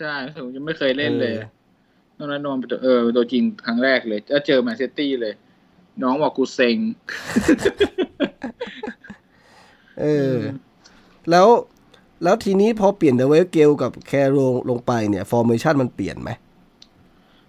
[0.00, 1.44] ใช่รู้สึกยังไม่เคยเล่นเลยเออ
[2.20, 5.34] นอกนั้นนอนเป็นตัวเออตัวจริงครั้งแรกเลยแล้วเจอแมนเชสเตอร์เลย
[6.02, 6.76] น้องบอกกูเซ็ง
[10.00, 10.36] เออ
[11.30, 11.46] แล้ว
[12.24, 14.38] แล้วทีนี้พอเปลี่ยนดไวท์ เกลกับแคโร
[14.70, 16.30] ลงไปเนี่ย formation มันเปลี่ยนไหม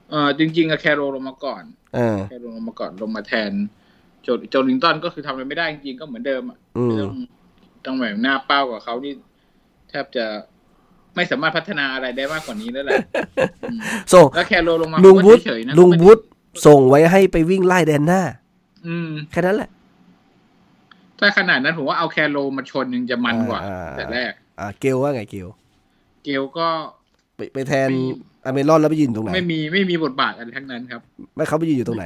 [0.10, 1.63] เออจริงๆอะแคโรลงมาก่อน
[1.95, 3.51] เออแคโรลงมาก่อนลงมาแทน
[4.23, 7.19] โจโจลิงตันก็คือทำอะไรไม่ได้จริงๆก็เหมือนเดิมอะอืมต้อง
[7.86, 9.13] ต้องแบบหน้าเป้ากับเขานี่
[9.89, 10.25] แทบจะ
[11.15, 12.97] ไม่สามารถพัฒนาอะไรได้มากกว่านี้แล้วแหละ
[13.71, 13.80] อืม
[14.13, 16.24] ส่งแล้วแคโรลงมาลุงเขาก็วุฒิเฉยๆนะลุงวุฒิ
[16.65, 18.21] ส่งไว้ให้ไปวิ่งไล่แดนหน้า
[18.88, 19.69] อืมแค่นั้นแหละ
[21.19, 25.47] ถ้าขนาดนั้นผมว่าเอาแคโรมาชนยังจะมันกว่าอ่าแต่แรก อ่า เกลว่าไงเกล
[26.24, 26.67] เกลก็
[27.36, 31.02] ไปไปแทนไม่อเมรอนแล้วไปยืนตรงไหน ไม่มีไม่มีบทบาทอะไรทั้งนั้นครับ
[31.36, 32.06] ไม่เขาไปยืนอยู่ตรงไหน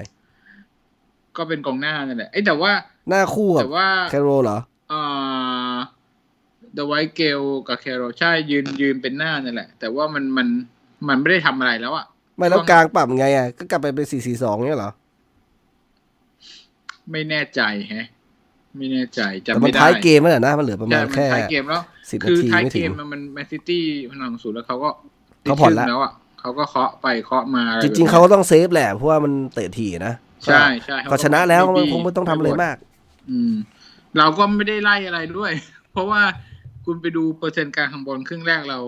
[1.38, 2.72] ก็เป็นกองหน้านั่นแหละเอ้ยแต่ว่า
[3.10, 4.58] หน้าคู่กับแต่ว่าแคโรเหรอ
[4.90, 5.00] เอ่
[5.35, 5.35] อ
[6.76, 10.48] เดอะไวท์เกลกับแคโรใช่ยืนยืนเป็นหน้านั่นแหละ แต่ว่ามันมัน
[11.08, 12.06] มันไม่ได้ทำอะไรแล้วอะ
[12.38, 14.92] ไม่แล้วกลางปรับไงอะก็กลับไปเป็นสี่สี่สองเนี่ยเหรอ
[17.12, 18.08] ไม่แน่ใจแฮะ
[18.78, 24.90] ไม่แน่ใจแต่จำมัไม่นได้ท้ายเกมแล้วนะ มันเหลือประมาใช่ณมันแค่ท้ายเกมแล้วสิบนาคือทีท้ายไม่เกถึงมมันแมนซิตี้พลังสูงแล้วเขาก็
[25.46, 30.14] เขาผ่อนละติดชื่แล้วอะเขาก็เคาะไปเคาะมาอะจไแบบริง ๆเขาก็ต้องเซฟแหละเพราะว่ามันเตะถี่นะ
[30.46, 32.76] ใช่ใช่เขาก็ชนะแล้วไม่มันบี้คงไม่ต้องทำอะไรมาก
[33.30, 33.54] อืม
[34.18, 35.52] เราก็ไม่ได้ไล่อะไรด้วย
[35.92, 36.22] เพราะว่า
[36.86, 38.80] คุณไปดูเปอร์เซ็นต์การข้างบนครึ่งแรกเรา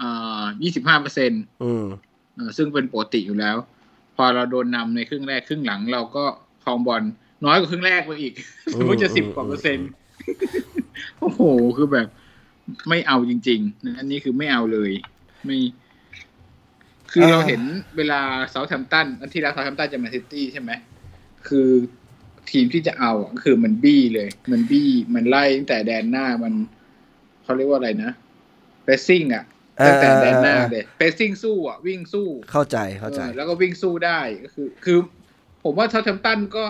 [0.00, 1.86] อ่ายี่สิบห้าเปอร์เซ็นต์อืม
[2.56, 3.56] ซึ่งเป็นปกติอยู่แล้ว
[4.16, 6.24] พอเราโดนนำในครึ่งแรกครึ่งหลังเราก็
[6.64, 7.02] ครองบอล
[7.44, 8.34] น้อยกว่าครึ่งแรกไปอีก
[8.66, 9.90] อืมสมมติจะอืสิบมกว่าเปอร์เซ็นต์
[11.20, 11.40] โอ้โห
[11.76, 12.08] คือแบบ
[12.88, 14.90] ไม่เอาจริงๆอันนี้คือไม่เอาเลย
[15.44, 15.58] ไม่
[17.12, 17.62] คือเราเห็น
[17.96, 20.70] เวลาเซาท์แฮมป์ตันอันที่แล้วเซาท์แฮมป์ตันจะมาซิตี้ใช่ไหม
[21.48, 21.68] คือ
[22.50, 26.54] ทีมที่จะเอาอะคือมันบี้เลย มันบี้มันไล่ตั้งแต่แดนหน้ามัน
[27.50, 28.12] เขาเรียกว่าอะไรนะ
[28.84, 29.44] เ r สซิ่งอะ
[29.86, 34.98] ตั้งแต่แดนหน้าเลยเ r สซิ่งสู้อะวิ่งสู้เข้าใจเข้าใจเออแล้วก็วิ่งสู้ได้ก็คือ คือ
[35.64, 36.64] ผมว่าเซาท์แฮมป์ตันก็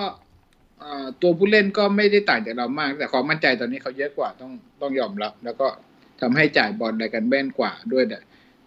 [0.80, 5.66] เอ่อตัวผู้เล่นก็ไม่ได้ต่างจากเรามาก แต่ความมั่นใจตอนนี้เขาเยอะกว่าต้องต้องยอมรับ แล้วก็
[6.20, 8.18] ทำให้จ่ายบอลอะไรกันแม่นกว่าด้วยแต่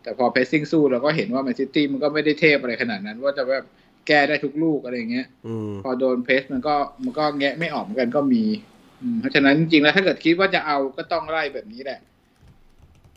[0.03, 3.65] แต่พอเพสซิ่งสู้เราก็เห็นว่าแมนซิตี้มันก็ไม่ได้เทพอะไรขนาดนั้น ว่าจะแบบ
[4.07, 8.72] แก้ได้ทุกลูกอะไรอย่างเงี้ยอืมพอโดนเพสมันก็มันก็แงะไม่ออกเหมือนกันก็มีอืม
[9.19, 11.99] เพราะฉะนั้นจริงๆแล้วถ้าเกิดคิดว่าจะเอาก็ต้องไล่แบบนี้แหละ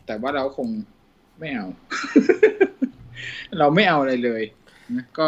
[0.05, 0.67] แต่ว่าเราคง
[1.39, 1.67] ไม่เอา
[3.59, 4.43] เราไม่เอาอะไรเลย
[4.95, 5.27] นะก็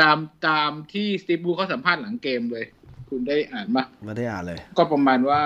[0.00, 0.18] ตาม
[0.48, 2.64] ตามที่สตีฟบูเขาสัมภาษณ์หลังเกมเลย
[3.08, 5.42] คุณได้อ่านมาไม่ได้อ่านเลย ก็ประมาณว่า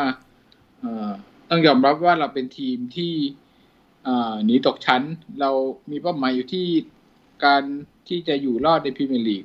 [0.81, 1.11] เอ่อ
[1.51, 3.13] ต้องยอมรับว่าเราเป็นทีมที่
[4.05, 5.03] เอ่อหนีตกชั้น
[5.41, 5.51] เรา
[5.91, 6.67] มีเป้าหมายอยู่ที่
[7.45, 7.63] การ
[8.09, 9.45] ที่จะอยู่รอดในพรีเมียร์ลีก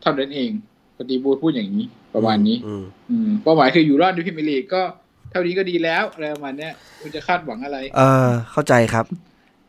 [0.00, 0.50] เท่านั้นเอง
[0.96, 4.82] สตีบูธพูดอย่างนี้ ประมาณนี้อืมอืมเป้าหมายคืออยู่รอดในพรีเมียร์ลีกก็
[5.30, 9.06] เท่านี้ก็ดีแล้วอะไรประมาณเนี้ยคุณจะคาดหวังอะไร เออเข้าใจครับ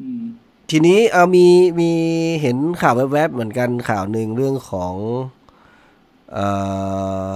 [0.02, 0.24] อืม
[0.72, 1.48] ทีนี้เออมี
[1.80, 1.92] มี
[2.42, 4.94] เห็นข่าวแวบๆเหมือนกันข่าวหนึ่งเรื่องของ
[6.34, 6.40] เอ
[7.28, 7.32] อ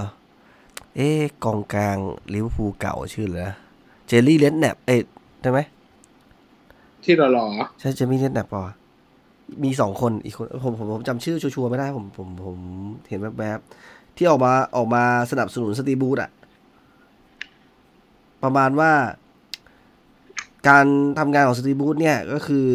[0.96, 1.98] เอ๊ะกองกลาง
[2.34, 3.56] ลิเวอร์พูลเก่าชื่ออะไรนะ
[4.08, 5.02] เจลลี่เลนแนบเอ๊ะ
[5.42, 5.60] ใช่ไหม
[7.04, 7.46] ที่หล่อ
[7.80, 8.76] ใช่เจมี่เลนแนบป่ะ
[9.64, 12.58] มีสองคนอีกคนผมผมผมจำชื่อชัวร์ๆไม่ได้ผมผมผม
[13.10, 16.32] เห็นแวบๆ ที่ออกมาออกมาสนับสนุนสตีบูธอะ
[18.44, 18.92] ประมาณว่า
[20.68, 20.86] การ
[21.20, 22.70] ทำงานของสตีบูธเนี่ยก็คือ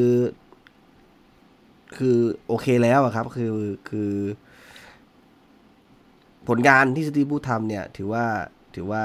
[1.96, 2.16] คือ
[2.48, 3.50] โอเคแล้วอะครับ คือ
[3.88, 4.12] คือ
[6.48, 8.24] ผลงานที่สตีบูธทำเนี่ย ถือว่า
[8.74, 9.02] ถือว่า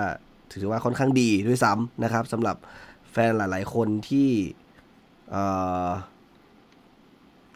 [0.62, 2.56] ถือว่าค่อนข้างดีด้วยซ้ำนะครับสำหรับ
[3.12, 4.30] แฟนหลาย ๆ คนที่
[5.34, 5.36] อ
[5.88, 5.90] อ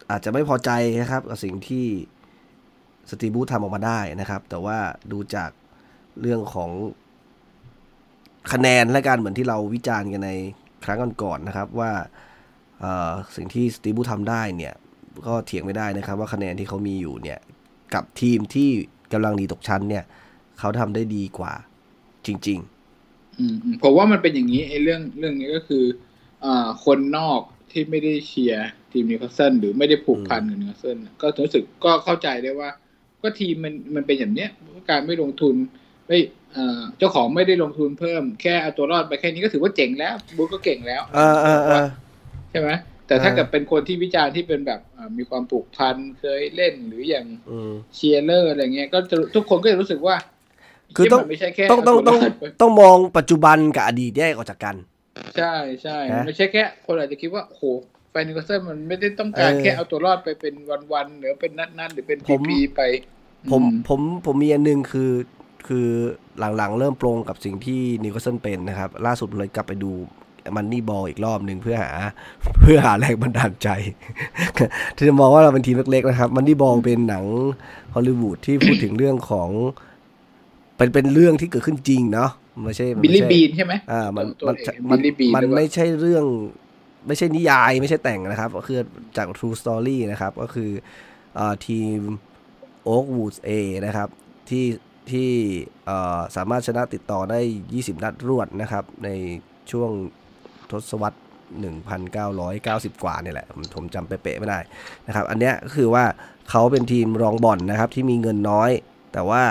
[0.10, 0.70] อาจจะไม่พอใจ
[1.02, 1.86] นะครับกับสิ่งที่
[3.10, 4.78] สตีบูธทำออกมาได้นะครับ แต่ว่า
[5.12, 5.50] ดูจาก
[6.22, 6.72] เรื่องของ
[8.54, 10.32] คะแนนและการเหมือนที่เราวิจารณ์กันใน
[10.86, 11.92] ครั้งก่อนๆนะครับว่า
[13.36, 14.74] สิ่งที่สตีฟ บรูซทำได้เนี่ย
[15.28, 17.40] ก็เถียงไม่ได้นะครับ ว่าคะแนนที่เขามีอยู่เนี่ย
[17.94, 18.70] กับทีมที่
[19.14, 20.04] กำลังหนีตกชั้นเนี่ย
[20.60, 21.54] เขาทำได้ดีกว่า
[22.26, 22.60] จริง
[23.22, 25.84] ๆ ผมว่ามันเป็นอย่างนี้ไอ้เรื่องเรื่องนี้ก็คือ
[26.46, 26.48] อ
[26.86, 32.70] คนนอกที่ไม่ได้เชียร์ทีมนิวคาสเซิลหรือไม่ได้ผูกพันกับนิวคาสเซิลก็รู้สึกก็เข้าใจได้ว่า
[33.24, 34.50] ก็ทีมมันมันเป็นอย่างเนี้ย
[34.90, 35.56] การไม่ลงทุน
[36.08, 36.18] ไม่
[36.54, 41.88] เอ่อเจ้าของไม่ได้ลงทุนเพิ่มแค่เอาตัวรอดไปแค่นี้ก็ถือว่าเจ๋งแล้วบรูซก็เก่งแล้วๆเออเออเออ
[42.52, 42.70] ใช่ไหม
[43.08, 50.16] แต่ถ้าอ่าเกิดเป็นคนที่วิจารณ์ที่เป็นแบบอ่ามีความผูกพันเคยเล่นหรืออย่างอืมเชียร์เลอร์อะไรเงี้ยก็จะทุกคนก็จะรู้สึกว่า
[50.96, 54.76] คือต้องเหี้ยมันไม่ใช่แค่ต้องต้องเาตัวรอดไปต้องมองปัจจุบันกับอดีตแยกออกจากกัน
[55.38, 57.64] ใช่ใช่นะไม่ใช่แค่ คนอาจจะคิดว่าโอ้โห
[58.12, 60.54] แฟนนิวคาสเซิลมันไม่ได้ต้องการเออแค่เอาตัวรอดไปเป็น
[60.94, 62.82] วันๆหรือเป็นนัดๆหรือเป็นผมปีๆไป
[63.52, 65.12] ผมอืผมผมมีอันหนึ่งคือ
[65.68, 65.88] คือ
[66.58, 69.92] หลังๆ เริ่มปลงกับสิ่งที่นิวคาสเซิลเป็นนะครับ ล่าสุดเลยกลับไปดู
[70.56, 71.92] Moneyball อีกรอบหนึ่งเพื่อหา
[72.62, 73.70] เพื่อหาแรงบันดาลใจ
[74.96, 77.26] ที่จะมองว่าเราเป็นทีมเล็กๆนะครับ Moneyball เป็นหนัง
[77.94, 79.50] ฮอลลีวูดที่พูดถึงเรื่องของ
[80.78, 82.30] เป็นเป็นเรื่องที่เกิดขึ้นจริงเนาะ
[82.64, 86.26] ไม่ใช่มันบิลไม่ลี่ใช่บีนใช่ไหมอ่ามันตัวมันเอกมันบิลลี่บีนมันหรือเปล่าไม่ใช่เรื่อง
[87.08, 88.80] ไม่ใช่นิยายไม่ใช่แต่งนะครับ ก็คือ
[89.18, 90.70] จาก True Story นะครับ ก็คือ
[91.40, 91.98] อทีม
[92.88, 93.50] Oak Woods A
[93.86, 94.10] นะครับ
[94.50, 94.66] ที่
[95.12, 95.32] ที่
[96.36, 97.40] สามารถชนะติดต่อได้
[97.72, 99.10] 20 นัดรวดนะครับ ใน
[99.72, 99.92] ช่วง
[100.72, 101.20] ทศวรรษ
[101.90, 104.60] 1,990 กว่าเนี่ยแหละ ผมจำเป๊ะๆไม่ได้
[105.08, 106.06] นะครับ อันเนี้ยก็คือว่า
[106.50, 108.72] เขาเป็นทีมรองบ่อนนะครับ ที่มีเงินน้อย
[109.14, 109.44] แต่ว่า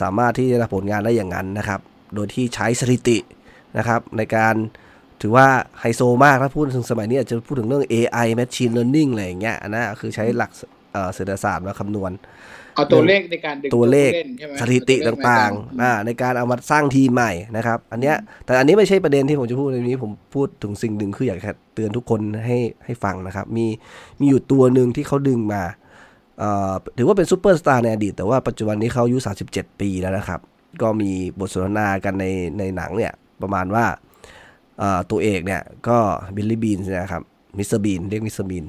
[0.00, 1.80] สามารถที่จะผลงานได้อย่างนั้นนะครับ
[2.14, 3.18] โดยที่ใช้สถิติ
[3.78, 4.54] นะครับในการ
[5.20, 5.46] ถือว่า
[5.80, 10.50] ไฮโซมากถ้าพูดถึงสมัยนี้อาจจะพูดถึงเรื่อง AI Machine Learning อะไรอย่างเงี้ยอันนั้นคือใช้หลัก
[10.92, 12.12] เอ่อเศรษฐศาสตร์มาคำนวณ
[12.74, 23.66] เอาตัวเลขในการดึงตัวเลขผู้นใช่ไหมสถิติเอตวเลขใน่างกๆอ่าในการเอามาสร้างทีมใหม่นะครับ อันเนี้ยแต่อันนี้ไม่ใช่ประเด็นที่ผมจะพูดในนี้ผมพูดถึงสิ่งหนึ่งคืออยากจะเตือนทุกคนให้ให้ฟังนะครับ มี
[24.20, 25.62] มีอยู่ตัวหนึ่งที่เขาดึงมา
[26.38, 29.18] เอ่อถือว่าเป็นซูเปอร์สตาร์ในอดีตแต่ว่าปัจจุบันนี้เขาอายุ
[29.50, 30.40] 37 ปีแล้วนะครับ
[30.82, 32.24] ก็มีบทสนทนากันใน
[32.58, 34.09] ในหนังเนี่ยประมาณว่าเอ่อ
[35.10, 35.98] ตัวเอกเนี่ยก็
[36.36, 37.22] บิลลี่บีนนะครับ
[37.58, 38.64] มิสเตอร์บีนเรียกมิสเตอร์บีน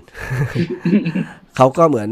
[1.56, 2.10] เขาก็เหมือน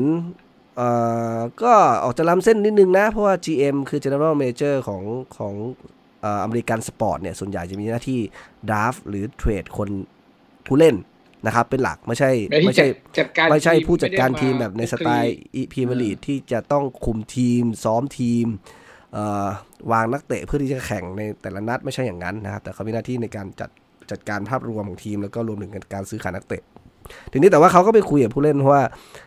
[0.78, 0.90] เอ่
[1.36, 5.04] อก็ออกจะล้ำเส้นนิดนึงนะ เพราะว่า GM คือ General Manager ของ
[5.38, 5.54] ของ
[6.22, 8.20] เอ่อ American sport เนี่ย ส่วนใหญ่จะมีหน้าที่
[8.72, 9.90] ด a ฟหรือเทรดคน
[10.68, 10.96] ผู้เล่น
[11.46, 15.38] นะครับ เป็นหลักไม่ใช่ไม่ไม่ใช่ใช่จัดการไม่ใช่ทีผู้จัดการทีมไได้แบบในสไตล์
[15.72, 18.48] พรีเมียร์ลีกที่จะต้องคุมทีม ซ้อมทีม
[19.14, 19.48] เอ่อ
[19.92, 23.70] วางนักเตะเพื่อที่จะแข่งในแต่ละนัดไม่ใช่อย่างนั้นนะครับ แต่เขามีหน้าที่ในการจัด
[24.12, 26.64] จัดการภาพรวมของทีมแล้วก็รวมถึงการซื้อขายนักเตะ
[27.32, 28.84] ทีนี้แต่ว่าเขาก็ไปคุยกับผู้เล่นเพราะว่า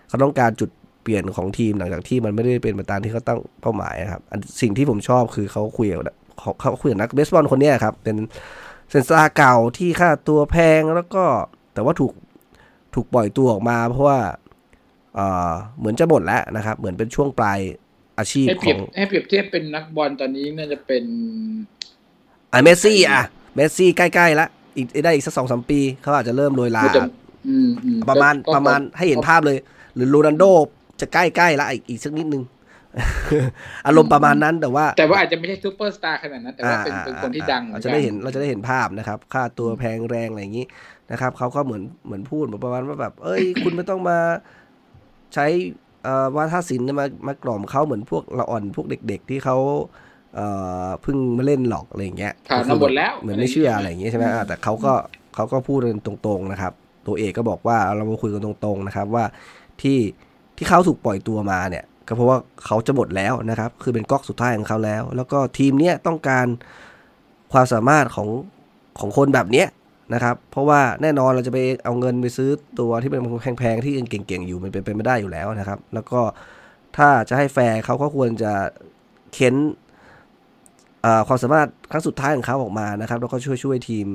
[0.08, 0.70] เขาต้องการจุด
[1.02, 6.00] เปลี่ยนของทีมหลังจากที่มันไม่ได้เป็นไปตามที่เขาตั้งเป้าหมายนะครับอันสิ่งที่ผมชอบคือเขาคุยกับ
[6.38, 8.16] เขาเขาคุยกับนักเบสบอลคนเนี้ยครับเป็น
[8.90, 11.24] เซนซาเก่าที่ค่าตัวแพงแล้วก็
[11.74, 12.12] แต่ว่าถูก
[12.94, 14.18] ถูกปล่อยตัวออกมา เพราะว่า
[15.14, 17.58] เอ่อเหมือนจะหมดแล้วนะครับ เหมือนเป็นช่วงปลาย
[18.18, 21.04] อาชีพให้ขเปรีอยบงให้เปรียบเทียบเป็นนักบอลตอนนี้น่าจะเป็น
[22.52, 23.22] อะเมสซี่อะ
[23.54, 27.02] เมสซี่ใกล้ๆแล้ว อีกได้อีกสักสองสามปีเขาอาจจะเริ่มโรยรามันจะ
[27.48, 29.58] อืมอืประมาณก็ประมาณให้เห็นภาพเลย
[29.94, 30.44] หรือโรนัลโด
[31.00, 32.42] จะใกล้ๆแล้วอีกอีกสักนิดนึง
[33.86, 40.66] อารมณ์ประมาณนั้นแต่ว่า แต่ว่าอาจจะไม่ใช่ซูเปอร์สตาร์ขนาดนั้นแต่ว่าเป็นอ่าเป็นคนที่ดังเราจะได้เห็นเราจะได้เห็นภาพนะครับ ค่าตัวแพงแรงอะไรอย่างนี้
[41.12, 44.18] นะครับเขาก็เหมือนเหมือนพูดประมาณว่าแบบ เอ้ย คุณไม่ต้องมา
[45.34, 45.46] ใช้
[46.04, 49.56] เอ่อวาทศิลป์มามากล่อมเขาเหมือนพวกละอ่อนพวกเด็ก ๆ ที่เขา
[50.36, 50.46] เอ่
[50.86, 54.92] อเพิ่งมาเล่นหลอกอะไรอย่างเงี้ยผ่านมาหมดแล้วเหมือนไม่เชื่ออะไรอย่างเงี้ยใช่ไหมอ่าแต่เขาก็
[55.34, 56.72] เขาก็พูดกันตรงๆนะครับ
[57.06, 59.24] ตัวเอกก็บอกว่าเรามาคุยกันตรงๆนะครับว่า
[59.82, 59.98] ที่
[60.56, 66.46] ที่เขาถูกปล่อยตัวมาเนี่ยกก็เพราะว่าเขาจะหมดแล้วนะครับ คือเป็นก๊อกสุดท้ายของเขาแล้ว แล้วก็ทีมเนี้ยต้องการ
[67.52, 68.28] ความสามารถของ
[68.98, 69.68] ของคนแบบเนี้ย
[70.14, 73.20] นะครับ เพราะว่าแน่นอนเราจะไปเอาเงินไปซื้อตัวที่เป็น
[73.58, 76.20] แพงๆที่เก่งๆอยู่มันเป็นไปไม่ได้อยู่แล้วนะครับ แล้วก็
[76.96, 78.52] ถ้าจะให้แฟร์เขาก็ควรจะ
[79.34, 79.81] เค้นอ่า
[81.28, 84.06] ความสามารถครั้งสุดท้ายของเขาออกมานะครับ แล้วก็ช่วยช่วยทีม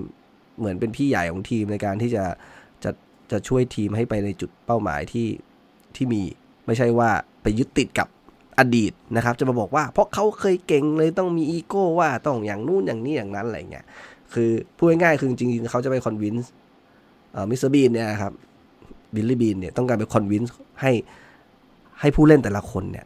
[0.59, 2.25] เหมือนเป็นพี่ใหญ่ของทีมในการที่จะ
[2.83, 2.91] จะ
[3.31, 5.27] จะช่วยทีมให้ไปในจุดเป้าหมายที่
[5.95, 6.21] ที่มี
[6.65, 7.09] ไม่ใช่ว่า
[7.41, 8.07] ไปยึดติดกับ
[8.59, 13.85] อดีตนะครับ จะมาบอกว่า เพราะเขาเคยเก่งเลยต้องมีอีโก้ว่าต้องอย่างนู้นอย่างนี้อย่างนั้นอะไรเงี้ย
[14.33, 16.51] คือพูดง่ายๆคือจริงๆเขาจะไป convince
[17.49, 18.33] มิสเตอร์บีนเนี่ยครับ
[19.15, 20.91] บิลลี่บีนเนี่ยต้องการไป convince ให้
[21.99, 23.05] ให้ผู้เล่นแต่ละคนเนี่ย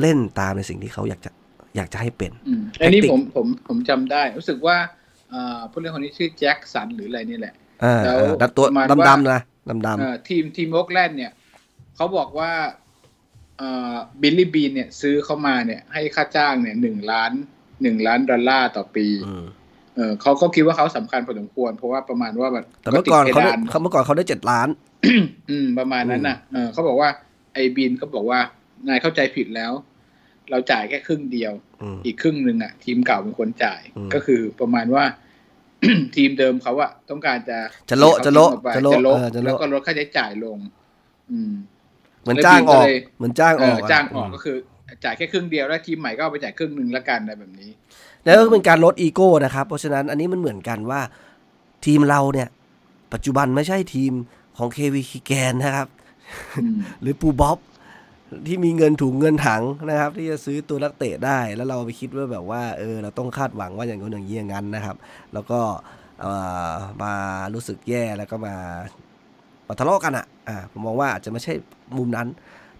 [0.00, 1.30] เล่นตามในสิ่งที่เขาอยากจะ
[1.76, 4.76] อยากจะให้เป็นอืมอันนี้ tactic ผมผมผมจำได้ รู้สึกว่า
[5.30, 7.54] เอ่อผู้เล่นคนนี้ชื่อแจ็คสันหรืออะไรนี่แหละ
[7.84, 9.42] อ่าแล้วอ่าดัดตัวประมาณว่าดำๆนะ
[9.86, 11.32] ดำเอ่อทีมทีมโอ๊กแลนด์เนี่ย
[11.96, 12.52] เขาบอกว่า
[13.58, 17.32] เอ่อบิลลี่บีนเนี่ย ซื้อเข้ามาเนี่ยให้ค่าจ้างเนี่ยหนึ่งล้าน
[17.82, 19.44] หนึ่งล้านดอลลาร์ต่อปีๆอืม
[19.96, 24.68] เออเขาก็คิดว่าเขาสำคัญพอสมควร เพราะว่าประมาณว่าแบบแต่เมื่อก่อนติดเขาพได้ดานเขาเมื่อก่อนเขาได้เจ็ดล้าน
[25.50, 27.08] อืมประมาณนั้นน่ะเออเขาบอกว่า
[27.54, 28.40] ไอ้บินเขาบอกว่า
[28.88, 29.72] นายเข้าใจผิดแล้ว
[30.50, 35.04] เราจ่ายแค่ครึ่งเดียวอืมอีกครึ่งหนึ่งอะ ทีมเก่าเป็นคนจ่ายอืมก็คือประมาณว่า
[36.16, 37.58] ทีมเดิมเขาอะต้องการจะ
[37.90, 40.58] จะโละจะโละจะจะโละโละเออจะโละแล้วก็ลดค่าใช้จ่ายลง
[41.30, 41.52] อืม
[42.22, 44.56] เหมือนจ้างออกแล้วทีมก็เลยเหมือนจ้างเออออกะจ้างออกก็คือ
[45.04, 47.70] จ่ายแค่ครึ่งเดียวแล้วทีมใหม่ก็เอาไปจ่ายครึ่งหนึ่งละกันอะไรแบบนี้
[48.24, 51.00] แล้วก็เป็นการลดอีโก้นะครับ เพราะฉะนั้นอันนี้มันเหมือนกันว่า
[51.86, 52.48] ทีมเราเนี่ย
[53.12, 54.12] ปัจจุบันไม่ใช่ทีม
[54.58, 55.88] ของเควีคีแกนนะครับ
[56.62, 57.58] อืมหรือปูบ๊อบ
[58.46, 64.96] ที่มีเงินถุงเงินถังนะครับ ที่จะซื้อตัวนักเตะได้ แล้วเราไปคิดว่าแบบว่าเออเราต้องคาดหวังว่าอย่างนู้นอย่างนี้อย่างนั้นนะครับ
[65.34, 65.60] แล้วก็
[66.20, 66.32] เอ่
[66.70, 67.12] อมา
[67.54, 68.54] รู้สึกแย่แล้วก็มา
[69.66, 71.52] มาทะเลาะกันอะอ่าผมมองว่าอาจจะไม่ใช่
[71.98, 72.28] มุมนั้น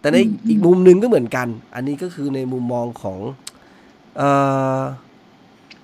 [0.00, 3.18] แต่ในอืมอีกมุมหนึ่งก็เหมือนกัน อันนี้ก็คือในมุมมองของ
[4.16, 4.28] เอ่
[4.78, 4.80] อ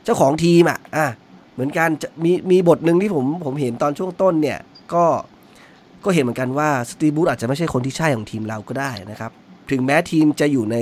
[0.04, 1.06] เจ้าของทีมอะอะ
[1.54, 4.58] เหมือนกันจะมีมีบทหนึ่งที่ผมผมเห็นตอนช่วงต้นเนี่ย
[4.94, 5.04] ก็
[6.04, 9.32] ก็เห็นเหมือนกันว่าสตีบูธอาจจะไม่ใช่คนที่ใช่ของทีมเราก็ได้นะครับ
[9.70, 10.76] ถึงแม้ทีมจะอยู่ใน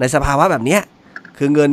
[0.00, 0.82] ในสภาวะแบบเนี้ย
[1.38, 1.70] คือเงิน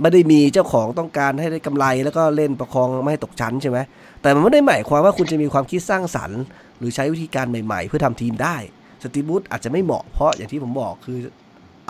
[0.00, 3.78] ไม่ได้มีเจ้าของต้องการให้ได้กำไรแล้วก็เล่นประคองไม่ให้ตกชั้นใช่ไหม
[4.22, 6.40] แต่มันไม่ได้หมายความว่าคุณจะมีความคิดสร้างสรรค์
[6.78, 8.56] หรือใช้วิธีการใหม่ๆ เพื่อทำทีมได้
[9.02, 11.18] สตีบูธอาจจะไม่เหมาะเพราะอย่างที่ผมบอกคือ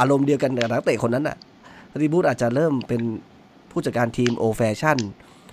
[0.01, 1.37] อารมณ์เดียวกันกับนักเตะคนนั้นน่ะ
[1.93, 3.03] สตีบูธอาจจะเริ่มเป็น
[3.71, 4.99] ผู้จัดการทีมโอแฟชั่น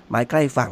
[0.10, 0.72] ไม้ใกล้ฝั่ง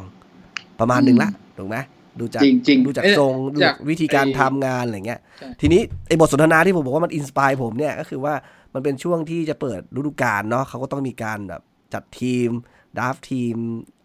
[0.80, 1.78] ประมาณหนึ่งละถูกไหม
[2.20, 8.34] ดูจากจริงๆดูจากเอ๊ะทรงดูจาจากกวิธีการไอ้ทำงานอะไรเงี้ยใช่ทีนี้ไอ้บทสนทนาที่ผมบอกว่ามัน inspire ผมเนี่ยก็คือว่า
[8.74, 11.62] มันเป็นช่วงที่จะเปิดฤดูกาลเนาะเขาก็ต้องมีการแบบ
[11.94, 12.50] จัดทีม
[12.98, 13.56] draft ทีม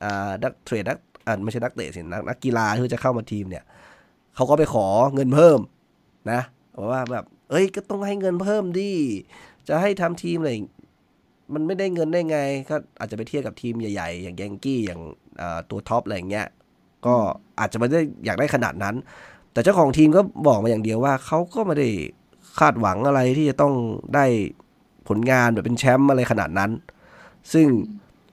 [0.05, 3.65] อ่านัก trade นักอ่าไม่ใช่นักเตะสินักนักกีฬาที่จะเข้ามาทีมเนี่ย
[4.37, 5.59] เขาก็ไปขอเงินเพิ่ม
[6.31, 6.41] นะ
[6.77, 8.91] บอกว่าแบบ เอ้ยก็ต้องให้เงินเพิ่มดิ
[9.69, 10.51] จะให้ทำทีมอะไร
[11.55, 12.39] มันไม่ได้เงินได้ไง
[12.71, 15.01] ก็อาจจะไปเทียบกับทีมใหญ่ ๆ อย่างแยงกี้อย่าง
[15.41, 16.47] อ่าตัว top อะไรอย่างเงี้ย
[17.07, 17.15] ก็
[17.61, 18.95] อาจจะไม่ได้อยากได้ขนาดนั้น
[19.53, 21.89] แต่เจ้าของทีมก็บอกมาอย่างเดียวว่าเขาก็ไม่ได้
[22.59, 23.75] คาดหวังอะไรที่จะต้อง
[24.15, 24.25] ได้
[25.09, 26.71] ผลงานแบบเป็นแชมป์อะไรขนาดนั้น
[27.53, 27.67] ซึ่ง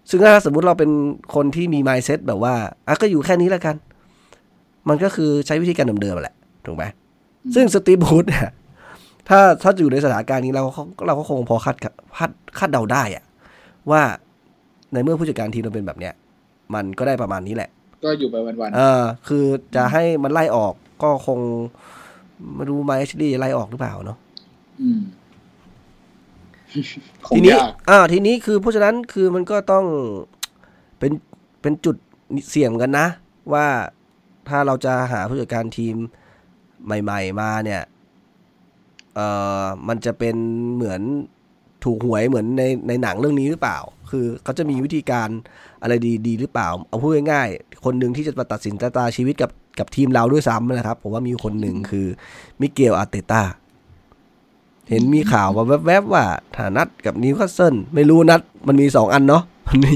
[0.10, 0.92] ซึ่งถ้าสมมุติเราเป็น
[1.36, 2.54] คนที่มี mindset แบบว่า
[2.88, 3.76] อะก็อยู่แค่นี้แล้วกัน
[4.90, 6.84] มันก็คือใช้วิธีการเดิมๆแหละ ถูกไหม
[7.56, 8.50] ซึ่งสตีบูธเนี่ย
[9.30, 10.64] ถ้าถ้าอยู่ในสถานการณ์นี้เรา
[11.08, 11.76] เราก็คงพอคาด
[12.18, 13.24] คาดคาดเดาได้อะ
[13.92, 14.02] ว่า
[14.94, 16.14] ในเมื่อผู้จัดการทีมเราเป็นแบบเนี้ย
[16.74, 17.70] มันก็ได้ประมาณนี้แหละ
[18.04, 21.40] ก็อยู่ไปวันเออ คือจะให้มันไล่ออกก็คง
[22.56, 25.02] ไม่รู้ไมเอชดีไล่ออกหรือเปล่าเนาะๆอืม
[27.26, 29.86] คงทีนี้ยากอ่าทีนี้คือเพราะฉะนั้นคือมันก็ต้อง
[31.00, 31.12] เป็น
[31.62, 31.96] เป็นจุด
[32.50, 33.08] เสี่ยงกันนะ
[33.54, 33.68] ว่า
[34.50, 35.96] ถ้าเราจะหาผู้จัดการทีม
[36.86, 37.82] ใหม่ ๆ มาเนี่ย
[39.16, 39.28] เอ่
[39.64, 40.36] อมันจะเป็น
[40.76, 41.02] เหมือน
[41.86, 43.80] ถูกหวยเหมือนในในหนังเรื่องนี้หรือเปล่า
[44.12, 45.30] คือเขาจะมีวิธีการ
[45.82, 52.08] อะไรดีดีหรือเปล่า เอาพูดง่ายๆ คนหนึ่งที่จะมาตัดสินชะตาชีวิตกับกับทีมเราด้วยซ้ำนะครับ ผมว่ามีคนหนึ่งคือ
[52.62, 53.42] มิเกลอาร์เตต้า
[54.90, 56.24] เห็นมีข่าวมาแวบๆว่า
[56.56, 59.96] ถ้านัดกับนิวคาสเซิลไม่รู้นัดมันมีสองอันเนาะมันมี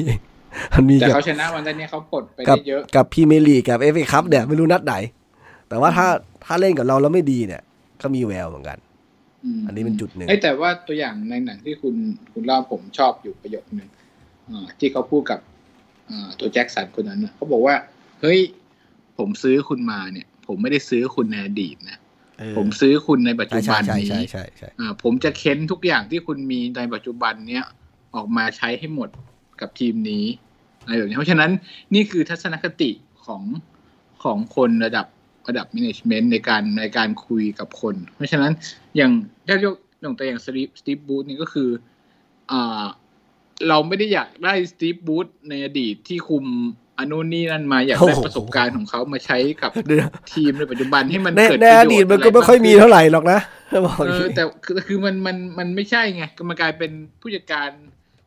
[0.74, 4.96] มันมีแต่กับเขาชนะวันนี้เขาปลดไปกัได้เยอะกับพรีเมียร์ลีกกับเอฟเอคัพเนี่ยไม่รู้นัดไหน
[5.70, 6.08] แต่ว่าถ้า
[6.46, 7.62] ถ้าเล่นกับเราแล้วไม่ดีเนี่ย
[8.02, 8.78] ก็มีแววเหมือนกัน
[9.58, 11.96] มอันนี้เป็นจุดหนึ่งเอ้ยแต่ว่าตัวอย่างในหนังที่คุณ
[12.34, 13.90] คุณเล่าผมชอบอยู่ประโยคนึง
[14.52, 15.56] อ่าที่เขาพูดกับอ่า
[16.40, 17.76] ตัวแจ็คสันคนนั้นน่ะเขาบอกว่า
[18.22, 18.40] เฮ้ย
[19.18, 21.98] ผมซื้อคุณมาเนี่ย ผมไม่ได้ซื้อคุณในอดีตนะ
[22.40, 27.64] เออผมซื้อคุณในปัจใช่จุใช่บันใช่นี้ใช่ใช่ใช่อ่าผมจะเค้นทุกอย่างที่คุณมีในปัจจุบันเนี้ย
[28.16, 29.10] ออกมาใช้ให้หมด
[29.62, 30.26] กับทีมนี้
[30.84, 31.52] อะไรแบบนี้เพราะฉะนั้น
[31.94, 32.90] นี่คือทัศนคติ
[33.26, 33.44] ของ
[34.24, 35.08] ของคนระดับ
[35.48, 38.52] ระดับ management ในการในการคุยกับคน เพราะฉะนั้น
[38.98, 39.12] อย่าง
[39.48, 41.70] ถ้ายกอย่างตัวอย่างสตีฟสตีฟบูธนี่ก็คือ
[42.52, 42.86] อ่า
[43.70, 46.46] เราไม่ได้อยากได้สตีฟบูธในอดีตที่คุม
[47.00, 53.40] อนุนี่นั่นมาอยากได้โอ้โหประสบการณ์ของเขามาใช้กับเดี๋ยวทีมในปัจจุบันให้มันในเกิดในประอโยชน์ดีตมันก็ไม่ค่อยมีะรากขึ้นเท่าไหร่หรอกนะ
[53.86, 56.92] บอกอเอย่างอนี้แต่คือคือมันมันมันไม่ใช่ไงก็มันกลายเป็น
[57.22, 57.70] ผู้จัดการ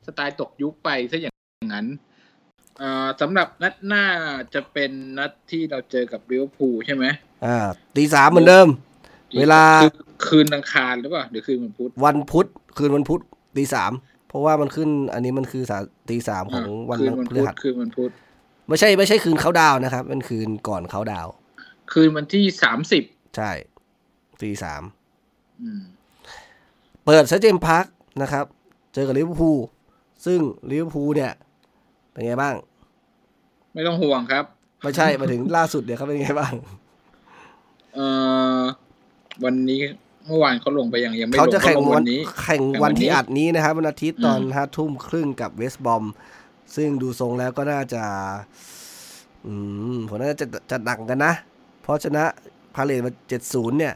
[0.06, 1.32] สไตล์ตกยุคไปซะอย่า
[1.66, 1.86] งนั้น
[2.80, 4.04] อ่าสำหรับนัดหน้า
[4.54, 7.04] จะเป็นนัดที่เราเจอกับลิเวอร์พูลใช่ไหม
[7.44, 7.56] อ่า
[7.96, 8.68] ตีสามเหมือนเดิม
[9.38, 9.92] เวลาคือ
[10.26, 12.46] คืนอังคารหรือเปล่าหรือคืนวันพุธวันพุธ
[12.78, 13.20] คืนวันพุธ
[13.56, 13.92] ตีสาม
[14.30, 18.10] เพราะว่ามันขึ้นอันนี้มันคือสาตีสามของวันคืนวันพฤพุธหัสคืนวันพุธ
[18.68, 21.32] ไม่ใช่ไม่ใช่คืนเขาดาวน์นะครับเป็นคืนก่อนเขาดาวน์
[21.92, 23.02] คืนวันที่สามสิบ
[23.36, 23.50] ใช่
[24.42, 24.82] ตีสาม
[25.62, 25.82] อืม
[27.04, 27.86] เปิดเซนต์เจมส์พาร์ค
[28.22, 28.44] นะครับ
[28.94, 29.58] เจอกับลิเวอร์พูล
[30.26, 30.40] ซึ่ง
[30.70, 31.32] ลิเวอร์พูลเนี่ย
[32.10, 32.54] เป็นไงบ้าง
[33.74, 34.44] ไม่ต้องห่วงครับ
[34.82, 36.52] ไม่ใช่มาถึงล่าสุดเนี่ยเขาเป็นไงบ้าง
[37.94, 38.06] เอ่
[38.58, 38.60] อ
[39.44, 39.80] วันนี้
[40.30, 46.04] เมื่อวานเขาลงไปยังยังไม่ลเขางจะแข่งเขาลวันนี้ แข่งแข่งวัวันนที่นี้อัดนี้นะครับวันอาทิตย์ตอนอืมห้าทุ่มครึ่งกับเวสต์บรอม
[46.76, 48.02] ซึ่งดูทรงแล้วก็น่าจะ
[49.46, 49.52] อื
[49.94, 51.32] มผมน่าจะจะดังกันนะ
[51.82, 52.24] เพราะชนะ
[52.74, 53.94] พาเลซมาเจ็ดศูนย์เนี่ย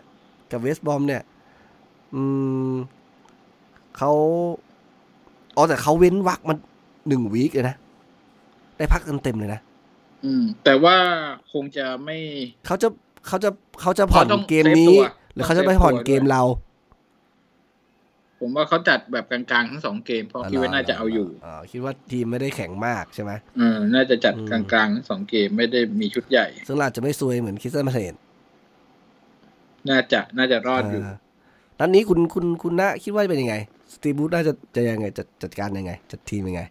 [0.51, 1.23] กับเวสต์บรอมเนี่ย
[2.15, 2.23] อื
[2.73, 2.75] ม
[3.97, 4.13] เขา
[5.57, 6.59] อ๋อแต่เขาเว้นวรรคมัน
[7.09, 7.77] หนึ่ง week เลยนะ
[8.77, 9.61] ได้พักเต็มๆเลยนะ
[10.25, 10.97] อืม แต่ว่า
[11.53, 12.17] คงจะไม่
[12.67, 12.89] เขาจะ
[13.27, 15.03] เขาจะเขาจะผ่อนเขาต้องเกม save นี้ตัว
[15.35, 16.43] หรือเขาจะไปผ่อนเกมเรา
[18.41, 21.29] ผมว่าเขาจัดแบบกลางๆทั้งสองเกม เพราะคิดว่าน่าจะเอาอยู่่
[21.71, 28.15] คิดว่าทีมไม่ได้แข็งมากใช่ไหมเออน่าจะจัดอืมกลางๆทั้งสองเกมไม่ได้มีชุดใหญ่ ซึ่งเราอาจจะไม่ซวยเหมือนคริสตันมาเทน
[29.89, 31.01] น่าจะน่าจะรอดอยู่
[31.79, 33.57] นัดนี้คุณคุณคุณนะคิดว่าจะเป็นยังไง
[33.93, 36.63] สตีบูธน่าจะจะยังไงจะจัดการยังไง จัดทีมยังไง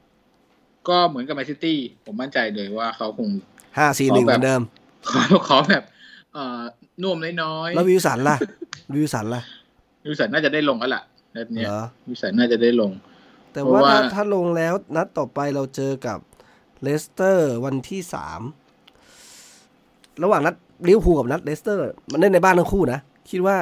[0.88, 3.30] ก็เหมือนกับแมนซิตี้ผมมั่นใจเลยว่าเขาคง
[3.78, 4.62] ห้าสี่หนึ่งขอเหแบบมือนเดิม
[5.10, 5.84] ขอขอแบบ
[6.34, 6.62] เอ่อ
[7.02, 8.38] นุ่วมน้อยแล้ววิวสันล่ะ
[8.96, 11.04] วิวสันล่ะๆวิลสันน่าจะได้ลงแล้วล่ะ
[11.36, 12.91] นัดเนี้ยเหรอวิลสันน่าจะได้ลง
[13.52, 16.19] แต่เพราะว่าว่าถ้าถ้าลงแล้วนัดต่อไปเราเจอกับ
[16.82, 18.41] เลสเตอร์วันที่สาม
[20.24, 20.56] ระหว่างนัด
[20.88, 23.00] ลิเวอร์พูลกับนัดเลสเตอร์ มันเล่นในบ้านทั้งคู่นะ
[23.32, 23.58] คิดว่า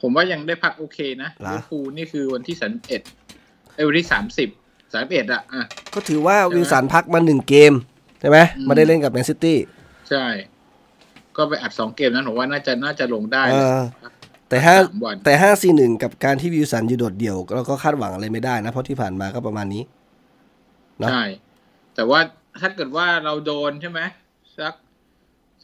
[0.00, 3.02] ผมว่ายังได้พักโอเคนะเหรอลิเวอร์พูลนี่คือวันที่สามเอ็ด
[3.74, 4.48] เอ้ยวันที่สามสิบ
[4.92, 5.62] สามเอ็ดอะอะ
[5.94, 7.72] ก็ถือว่าใช่ไหมวิลสันพักมาหนึ่งเกม
[8.20, 9.58] ใช่ไหมอืมไมาได้เล่นกับแมนซิตี้
[10.10, 10.26] ใช่
[11.36, 13.70] ก็ไปอัดสองเกมนั้นผมว่าน่าจะน่าจะลงได้เอแหละ
[14.04, 14.06] อ
[14.48, 19.82] แต่ห้าสามวันแต่ห้าสี่หนึ่งกับการที่วิลสันอยู่โดดเดี่ยวเราก็คาดหวังอะไรไม่ได้นะ เพราะที่ผ่านมาก็ประมาณนี้
[20.98, 21.24] เนอะใช่
[21.94, 22.20] แต่ว่า
[22.60, 24.00] ถ้าเกิดว่าเราโดนใช่ไหม
[24.58, 24.74] สัก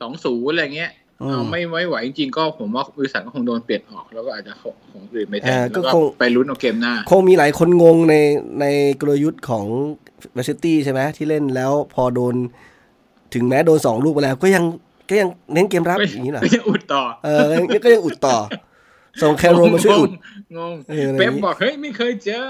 [0.01, 8.15] สองศูนย์อะไรเงี้ยอืมเอาไม่ไม่ไหวจริงๆก็ผมว่าบริษัทก็คงโดนเปลี่ยนออกแล้วก็อาจจะของของอื่นไม่แทนเออก็แล้วก็คงไปลุ้นเอาเกมหน้า คงมีหลายคนงงใน
[8.61, 8.67] ใน
[9.01, 9.67] กลยุทธ์ของ
[10.35, 12.35] แมนซิตี้ใช่ไหมที่เล่นแล้วพอโดน
[13.35, 14.65] ถึงแม้โดนสองลูกไปแล้ว ก็ยัง
[15.11, 18.37] ก็ยังเน้นเกมรับก็อย่างนี้เหรอก็ยังอุดต่อ เออยังก็ยังอุดต่อ
[19.23, 20.13] ส่งแคโรมาช่วยอุด
[20.57, 22.47] งงงเอออะไรเป๊ปนี้บอกเฮ้ยไม่เคยเจอ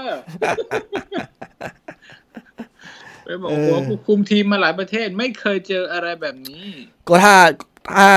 [3.25, 6.65] เป๊ปบอกเออโอ้โหกูคุมทีมมาหลายประเทศไม่เคยเจออะไรแบบนี้
[7.07, 7.35] ก็ถ้า
[7.97, 8.09] ถ้า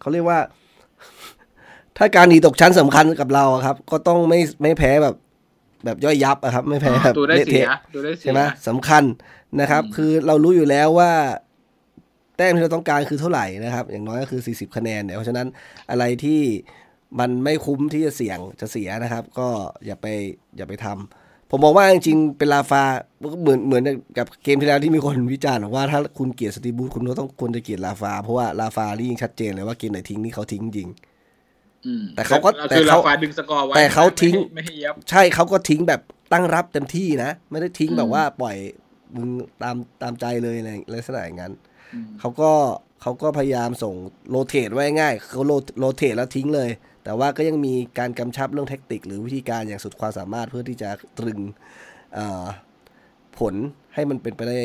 [0.00, 0.40] เขาเรียกว่า
[1.96, 5.14] ถ้าการหนีตกชั้นสำคัญกับเราอะครับ ก็ต้องไม่ไม่แพ้แบบ
[5.84, 9.04] แบบย่อยยับอะครับ ไม่แพ้แบบตัวได้เละเสียเทะตัวได้เสีใช่ยไหมสำคัญ
[9.60, 11.12] นะครับอืมคือเรารู้อยู่แล้วว่า
[12.38, 15.46] แต้มที่เราต้องการคือเท่าไหร่นะครับ อย่างน้อยก็คือ 40 คะแนนเนี่ยเพราะฉะนั้น
[15.90, 16.40] อะไรที่
[17.20, 19.48] มันไม่คุ้มที่จะเสี่ยงจะเสียนะครับ ก็
[19.86, 20.06] อย่าไป
[20.56, 22.82] อย่าไปทำผมมองว่าจริงๆเป็นลาฟา
[23.42, 23.82] เหมือนเหมือน
[24.18, 30.88] กับเกมที่แล้วที่มีคนวิจารณ์บอกว่าถ้าคุณเกลียดสตีบูธคุณก็ต้องควรจะเกลียดลาฟาเพราะว่าลาฟานี่ยิ่งชัดเจนเลยว่าเกมไหนทิ้งนี่เขาทิ้งจริง
[31.86, 36.00] อืมแต่เขาก็แต่คือเขาราฟาตรึงสกอร์ไว้แต่เขาทิ้งไม่ให้ไม่ให้ยับใช่เขาก็ทิ้งแบบ
[36.32, 38.56] ตั้งรับเต็มที่นะ ไม่ได้ทิ้งอืมแบบว่าปล่อย
[39.16, 39.28] มึง
[39.62, 41.67] ตามตามใจเลยอะไรลักษณะอย่างนั้นอืม
[42.20, 42.50] เขาก็
[43.02, 43.94] เขาก็พยายามส่ง
[44.30, 46.70] rotate ไว้ง่ายเขาโร rotate แล้วทิ้งเลย
[47.04, 51.38] แต่ว่าก็ยังมีการกำชับเรื่อง tactic หรือวิธีการอย่างสุดความสามารถเพื่อที่จะตรึง
[52.14, 52.44] เอ่อ
[53.38, 53.54] ผล
[53.94, 54.58] ให้มันเป็นไปได้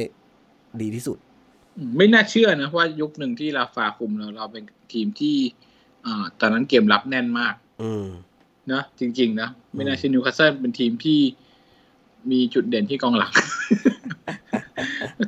[0.81, 1.17] ดีที่สุด
[1.77, 5.37] อืมไม่น่าเชื่อนะว่ายุคหนึ่งที่ราฟาคุมเราเราเป็นทีมที่
[6.05, 8.05] อ่าตอนนั้นเกมรับแน่นมากอืม
[8.71, 11.19] นะจริง ๆ นะ ไม่น่าเชื่อนิวคาสเซิลเป็นทีมที่
[12.31, 13.33] มีจุดเด่นที่กองหลัง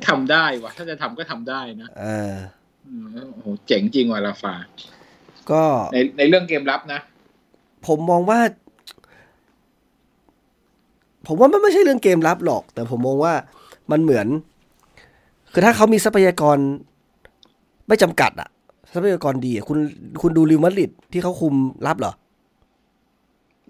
[0.08, 2.34] ทำได้วะถ้าจะทำก็ทำได้นะเออ
[2.86, 4.54] อืมโอ้โหเจ๋งจริงว่ะราฟา
[5.50, 7.00] ก็ในในเรื่องเกมรับนะ
[7.86, 8.40] ผมมองว่า
[11.26, 13.34] ผมว่ามันไม่ใช่เรื่องเกมรับหรอก แต่ผมมองว่า
[13.90, 14.26] มันเหมือน
[15.52, 16.58] คือถ้าเขามีทรัพยากร
[17.88, 18.48] ไม่จำกัดอะ
[18.92, 19.78] ทรัพยากรดีอะคุณ
[20.22, 21.54] คุณดูริวมาดริดที่เขาคุม
[21.86, 22.12] รับเหรอ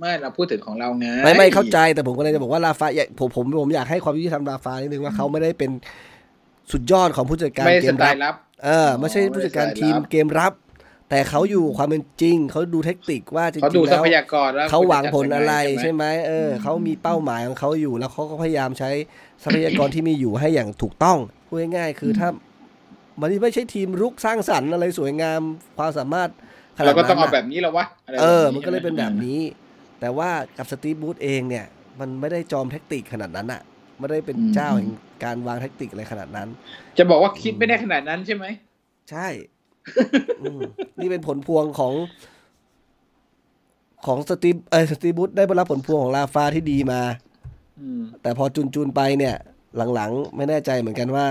[0.01, 5.70] ไม่เราพูดถึงของเราไงไม่ไม่เข้าใจแต่ผมก็เลยจะบอกว่าลาฟาอยากผมผมผมอยากให้ความยุติธรรมลาฟานิดนึงว่าเขาไม่ได้เป็น
[6.72, 8.34] สุดยอดของผู้จัดการไม่เกสมไตรับล์รับ
[8.64, 10.53] เออไม่ใช่ผู้จัดการทีมเกมรับ
[11.11, 18.90] แต่เขาอยู่ความเป็นจริง เขาดูเทคนิคว่าจริงเขาดูๆทรัแล้วพยากรแล้วเขาหวังผลอะไรควจจัดยังงใช่ไหมเอออืมเขามีเป้าหมายของเขาอยู่แล้วเขาก็พยายามใช้
[19.42, 21.18] ทรัพยากรที่มีอยู่ให้อย่างถูกต้อง
[21.49, 22.28] พูดง่ายๆคือถ้า
[23.20, 25.40] มันไม่ใช่ทีมรุกสร้างสรรค์อะไรสวยงาม
[25.78, 26.30] ความสามารถ
[26.78, 29.40] ขนาเราดก็นั้นต้องเอาน่ะแบบนี้แล้ววะะไรเออแบบมันก็เลยเป็นแบบใช่ไหมนี้
[30.01, 31.66] แต่ว่ากับสตีฟบูธเองเนี่ย
[32.01, 33.62] มันไม่ได้จอมเทคนิคขนาดนั้นอะ
[33.99, 34.90] ไม่ได้เป็นเจ้าแห่ง
[35.24, 36.49] การวางเทคนิคอะไรขนาดนั้น
[36.99, 38.44] จะบอกว่าคิดไม่ได้ขนาดนั้นใช่ไหม
[39.11, 39.28] ใช่
[40.42, 40.61] อืม
[41.01, 41.94] นี่เป็นผลพวงของ
[44.07, 47.01] ของสตีฟเออสตีฟบูธได้รับผลพวงของลาฟาที่ดีมา
[47.80, 49.34] อืมแต่พอจุนจุนๆไปเนี่ย
[49.94, 51.26] หลังๆ ไม่แน่ใจเหมือนกันว่า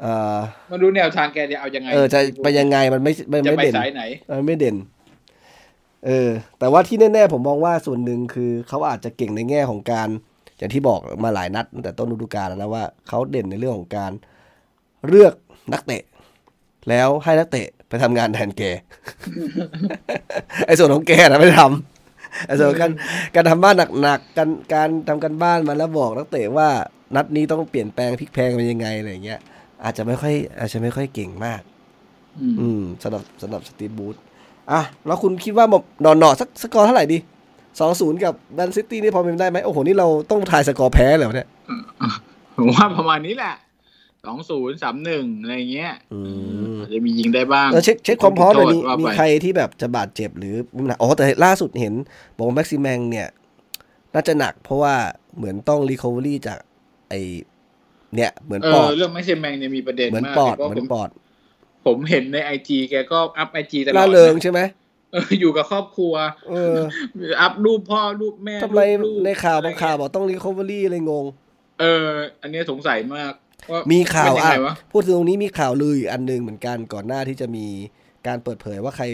[0.00, 0.06] เอ
[0.36, 0.38] อ
[0.70, 4.76] มาดูแนวทางแกจะเอายังไง เออจะไปยังไงมันไม่มันจะไม่ไปเด่นสายไหนมันไม่เด่น
[6.06, 10.08] เออ แต่ว่าที่แน่ๆผมมองว่าส่วนหนึ่งคือเขาอาจจะเก่งในแง่ของการ
[10.58, 14.12] อย่างที่บอกมาหลายนัดตั้งแต่ต้นฤดูกาลแล้วนะว่าเขาเด่นในเรื่องของการ
[15.08, 15.34] เลือก
[15.72, 16.02] นักเตะ
[16.88, 18.62] แล้วให้นักเตะไปทำงานแทนแก
[20.66, 22.92] ไอ้ส่วนของแกนะไม่ได้ทำไอ้ส่วนของการ
[23.34, 26.68] การทำบ้านหนักๆการการทำกันบ้านมาแล้วบอกนักเตะว่า
[27.16, 29.40] นัดนี้ต้องเปลี่ยนแปลงพลิกแพลงเป็นยังไงอะไรอย่างเงี้ย
[29.84, 31.62] อาจจะไม่ค่อย อาจจะไม่ค่อยเก่งมาก
[32.40, 34.16] อืมอืมสำหรับสำหรับสตีฟบูธ
[34.72, 37.18] อะแล้วคุณคิดว่าแบบนอนหนอสักสกอร์เท่าไหร่ดี
[37.80, 41.48] สองศูนย์กับแมนซิตี้นี่พอเป็นได้ไหมโอ้โห นี่เราต้องทายสกอร์แพ้เลยเหรอเนี่ย
[42.56, 43.54] ผมว่าประมาณนี้แหละ
[44.24, 46.20] สองศูนย์สามหนึ่งอะไรเงี้ยอื
[46.70, 51.94] มอาจจะมียิงได้บ้างเออเช็คเช็คความพร้อมหน่อยมีโทษว่ามีไปใครที่แบบจะบาดเจ็บหรือมีปัญหาอ๋อแต่ล่าสุดเห็น
[52.36, 53.28] บอกว่าแม็กซิแมงเนี่ย
[54.14, 54.94] น่าจะหนักเพราะว่า
[55.36, 56.58] เหมือนต้องรีคอเวอรี่จาก
[57.08, 57.14] ไอ
[58.16, 61.08] เนี่ย เหมือนเอปออดเรื่องไม่ใช่แมงเนี่ยมีประเด็นเหมือนมากปอดเพราะเหมืผอนมปอด
[61.86, 64.60] ผมเห็นในไอจีแกก็อัพไอจีตลอดล่าเริงใช่ไหม
[65.12, 66.14] เอออยู่กับครอบครัว
[66.50, 66.76] เออ
[67.40, 71.26] อัพรูปพ่อรูปแม่ทำไมรูปลูกในข่าวอะไรบางข่าวบอกต้องรีคอเวอรี่อะไรงง
[71.80, 72.08] เออ
[72.42, 73.32] อันเนี้ยสงสัยมาก
[73.70, 77.66] ว่ามีข่าวเป็นยังอะไงวะพูดถึงตรงนี้มีข่าวลืออีกอันหนึ่งเหมือนกันก่อนหน้าที่จะมี
[78.26, 79.04] การเปิดเผยว่าใคร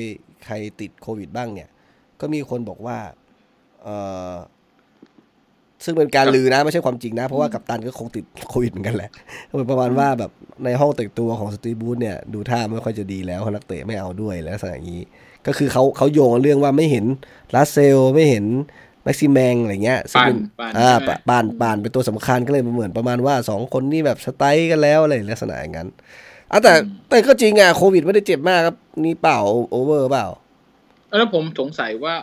[0.46, 1.68] ใครติดโควิดบ้างเนี่ย
[2.20, 2.98] ก็มีคนบอกว่า
[3.82, 3.88] เอ
[4.30, 4.34] อ
[5.84, 9.10] ซึ่งเป็นการลือนะไม่ใช่ความจริงนะ เพราะว่ากัปตันก็คงติดโควิดเหมือนกันแหละ
[9.46, 10.30] เหมือนประมาณว่าแบบ
[10.64, 15.02] ในห้องแต่งตัวของสตีบูธเนี่ยดูท่าไม่ค่อยจะดีแล้วเพราะนักเตะไม่เอาด้วยแล้วลักษณะอย่างนี้
[15.46, 17.04] ก็คือเขาเขาโยงเรื่องว่าไม่เห็น
[17.54, 18.44] ลาเซลไม่เห็น
[19.04, 25.88] แม็กซิแมงอะไรเงี้ยซึ่งเป็นปานอ่าใช่ไหมปานปานเป็นตัวสำคัญก็เลยเหมือนประมาณว่าสองคนนี่แบบสไตล์กันแล้วอะไรลักษณะอย่างนั้น
[26.50, 26.72] อะแต่
[27.08, 29.38] แต่ก็จริงอะโควิดไม่ได้เจ็บมากครับนี่เปล่า
[29.70, 30.26] โอเวอร์เปล่า
[31.18, 32.14] แล้วผมสงสัยว่า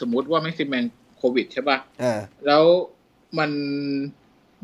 [0.00, 0.84] สมมติว่าแม็กซิแมง
[1.18, 2.14] โควิดใช่ป่ะอ่า
[2.46, 2.64] แล้ว
[3.38, 3.50] มัน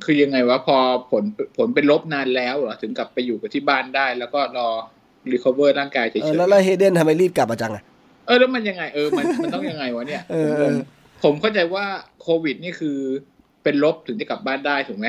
[0.05, 0.77] คือยังไงวะพอ
[1.11, 1.25] ผล
[1.57, 4.69] ผลเป็นลบนานแล้วเหรอถึงกลับไปอยู่กับที่บ้านได้ แล้วก็รอ
[5.31, 7.83] รีคอเวอร์ร่างกายเฉยเออๆแล้วแล้วเฮเดนทำไมรีบกลับมาจังอะ
[8.27, 10.75] เออแล้วมันยังไงเออมันมันต้องยังไงวะเนี่ยเออผมงง
[11.23, 11.85] ผมเข้าใจว่า
[12.23, 12.99] โควิดนี่คือ
[13.63, 15.07] เป็นลบถึงจะกลับบ้านได้ถูกไหม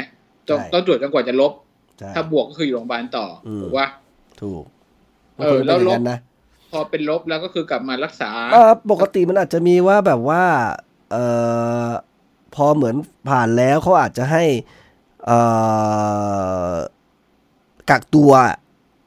[0.47, 1.51] ต้องต้องตรวจจนกว่าจะลบ
[1.99, 3.87] ใช่ถ้าบวกก็คืออยู่โรงพยาบาลต่ออมถูกว่า
[4.41, 4.63] ถูก
[5.39, 6.19] เออแล้วมันควรลเป็นบย่างนั้นนะ
[6.71, 10.43] พอเป็นลบแล้วก็คือกลับมารักษาเออปกติมันอาจจะมีว่าแบบว่า
[11.11, 11.17] เอ
[11.85, 11.87] อ
[12.55, 12.95] พอเหมือน
[13.29, 14.43] ผ่านแล้วเขาอาจจะให้
[15.25, 15.31] เอ
[16.71, 16.73] อ
[17.89, 18.31] กักตัว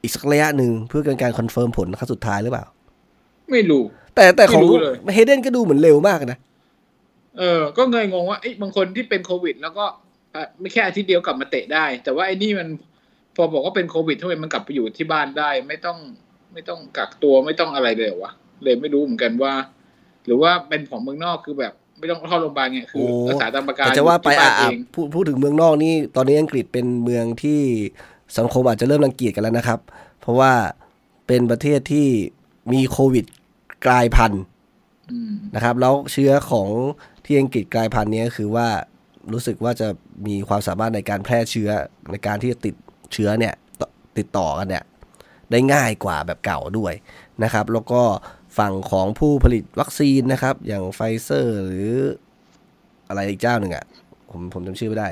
[0.01, 2.65] อีกสักระยะหนึ่งเพื่อเป็นการ confirm ผลครั้งสุดท้ายหรือเปล่า
[3.51, 3.83] ไม่รู้
[4.15, 6.39] แต่แต่ของไม่รู้เลยเฮเดนก็ดูเหมือนเร็วมากนะ
[7.37, 9.85] เออ ก็เลยงงว่าเอ้ยบางคนที่เป็นโควิด แล้วก็
[10.35, 12.67] อะไม่แค่อาทิตย์เดียวกลับมาเตะได้ แต่ว่าไอ้นี่มัน
[13.35, 15.97] พอบอกว่าเป็นโควิดทำไมมันกลับไปอยู่ที่บ้านได้ ไม่ต้อง
[16.53, 18.31] ไม่ต้องกักตัวไม่ต้องอะไรเลยเหรอวะ
[18.63, 19.53] เลยไม่รู้เหมือนกันว่า
[20.25, 27.61] หรือว่าเป็นของเมืองนอกคือแบบ ไม่ต้องเข้าโรงพยาบาลเนี่ยคือโอ้รักษาตามอาการแต่จะว่าไปที่บ้อะนอะเองพูดพูดถึงเมืองนอกนี่ตอนนี้อังกฤษเป็นเมืองที่
[28.37, 29.79] สังคมอาจจะเริ่มรังเกียจกันแล้วนะครับ
[30.21, 30.53] เพราะว่า
[31.27, 32.07] เป็นประเทศที่
[32.73, 33.25] มีโควิด
[33.85, 34.43] กลายพันธุ์
[35.11, 36.69] อืมนะครับแล้วเชื้อของ
[37.25, 38.67] ที่อังกฤษกลายพันธุ์เนี้ยคือว่า
[39.33, 39.87] รู้สึกว่าจะ
[40.27, 41.69] มีความสามารถในการแพร่เชื้อ
[42.11, 42.75] ในการที่จะติด
[43.13, 43.87] เชื้อเนี่ยต่อ
[44.17, 44.83] ติดต่อกันเนี่ย
[45.51, 46.93] ได้ง่ายกว่าแบบเก่าด้วย
[47.43, 48.01] นะครับ แล้วก็
[48.57, 51.91] ฝั่งของผู้ผลิตวัคซีนนะครับ อย่างไฟเซอร์หรือ
[53.09, 53.85] อะไรอีกเจ้าหนึ่งอะ่ะ
[54.31, 55.09] ผมผมจำชื่อไม่ได้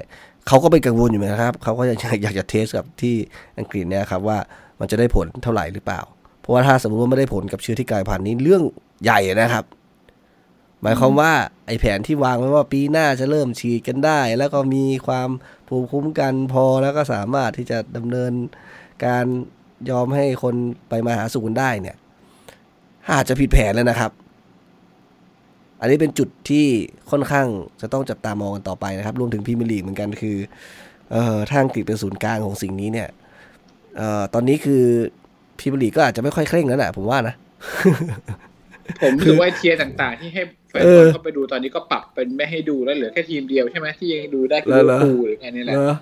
[0.47, 3.15] เขาก็เป็นกังวลอยู่เหมือนกันครับ เขาก็อยากจะอยากจะเทสกับที่
[3.59, 4.37] อังกฤษเนี่ยครับว่า
[4.79, 6.01] มันจะได้ผลเท่าไหร่หรือเปล่า
[6.41, 8.63] เพราะว่าถ้าสมมติว่าไม่ได้ผลกับเชื้อที่กลายพันธุ์นี้เรื่อง
[9.03, 9.65] ใหญ่นะครับ
[10.81, 11.31] หมายความว่า
[11.67, 15.29] ไอ้แผนที่วางไว้ว่าปีหน้าจะเริ่มฉีดกันได้ แล้วก็มีความ
[15.67, 18.33] ภูมิคุ้มกันพอแล้วก็สามารถที่จะดำเนิน
[19.05, 19.25] การ
[19.89, 20.55] ยอมให้คน
[20.89, 21.97] ไปมาหาสู่กันได้เนี่ย
[23.13, 24.11] อาจจะผิดแผนแล้วนะครับ
[25.79, 26.65] อันนี้เป็นจุดที่
[27.11, 27.47] ค่อนข้าง
[27.81, 30.37] จะต้องจับตามองกันต่อไปนะครับ รวมถึงพรีเมียร์ลีกเหมือนกันคือ
[31.11, 33.09] เอ่อทางอังกฤษเป็นศูนย์กลางของสิ่งนี้เนี่ย
[33.97, 34.83] เอ่อตอนนี้คือ
[35.59, 37.35] พรีเมียร์ลีกก็อาจจะไม่ค่อยเคร่งแล้วแหละผมว่านะ
[39.01, 45.97] ผมรู้สึกว่าไอ้ tier ต่างๆ ที่ให้แฟนเอบออลเข้าไปดูตอนนี้ก็ปรับเป็นไม่ให้ดูแล้วเหลือแค่ทีมเดียวใช่ไหมที่ยังดูได้คือเหรอลิเวอร์พูลหรือไงนี่แหละเนอะ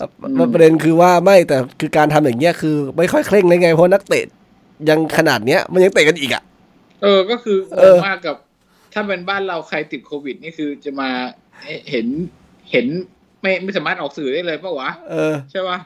[0.00, 4.26] อืมมันประเด็นคือว่าไม่แต่คือการทำอย่างเงี้ยคือ ไม่ค่อยเคร่งเลยไงเพราะนักเตะ
[4.88, 6.42] ยังขนาดเนี้ย มันยังเตะกันอีกอะ
[7.02, 8.36] เออก็คือเออ มากกับ
[8.92, 11.10] ถ้าเป็นบ้านเราใครติดโควิด นี่คือจะมา
[11.90, 12.06] เห็น
[12.70, 12.86] เห็น
[13.42, 15.78] ไม่ไม่สามารถออกสื่อได้เลยปะวะ เออ ใช่ปะ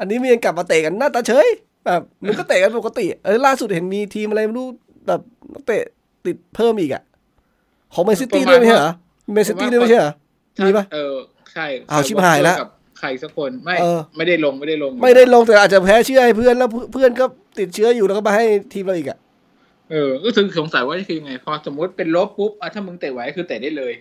[0.00, 1.48] อันนี้มันยังกลับมาเตะกันหน้าตาเฉย
[1.84, 4.68] แบบมันก็เตะกันปกติ เออล่าสุดเห็นมีทีมอะไรไม่รู้
[5.06, 5.20] แบบ
[5.52, 5.82] นักเตะ
[6.26, 7.02] ติดเพิ่มอีกอะ
[7.94, 8.92] ของแมนซิตี้ด้วยไม่ใช่เหรอ
[9.32, 10.12] แมนซิตี้ด้วยไม่ใช่เหรอ
[10.56, 11.16] ถ้ามีปะเออ
[11.52, 17.24] ใช่อ้าวชิบหายละกับใครสักคนไม่เออ ไม่ได้ลงไม่ได้ลงไม่ได้ลงแต่อาจจะแพ้เชื้อให้เพื่อนแล้วเพื่อนก็
[17.58, 19.18] ติดเชื้ออยู่แล้วก็มาให้ทีมเราอีกอะ
[19.90, 23.92] เออก็คือสงสัยว่าคือยังไง พอสมมติเป็นลบปุ๊บอะถ้ามึงเตะไหวคือเตะได้เลย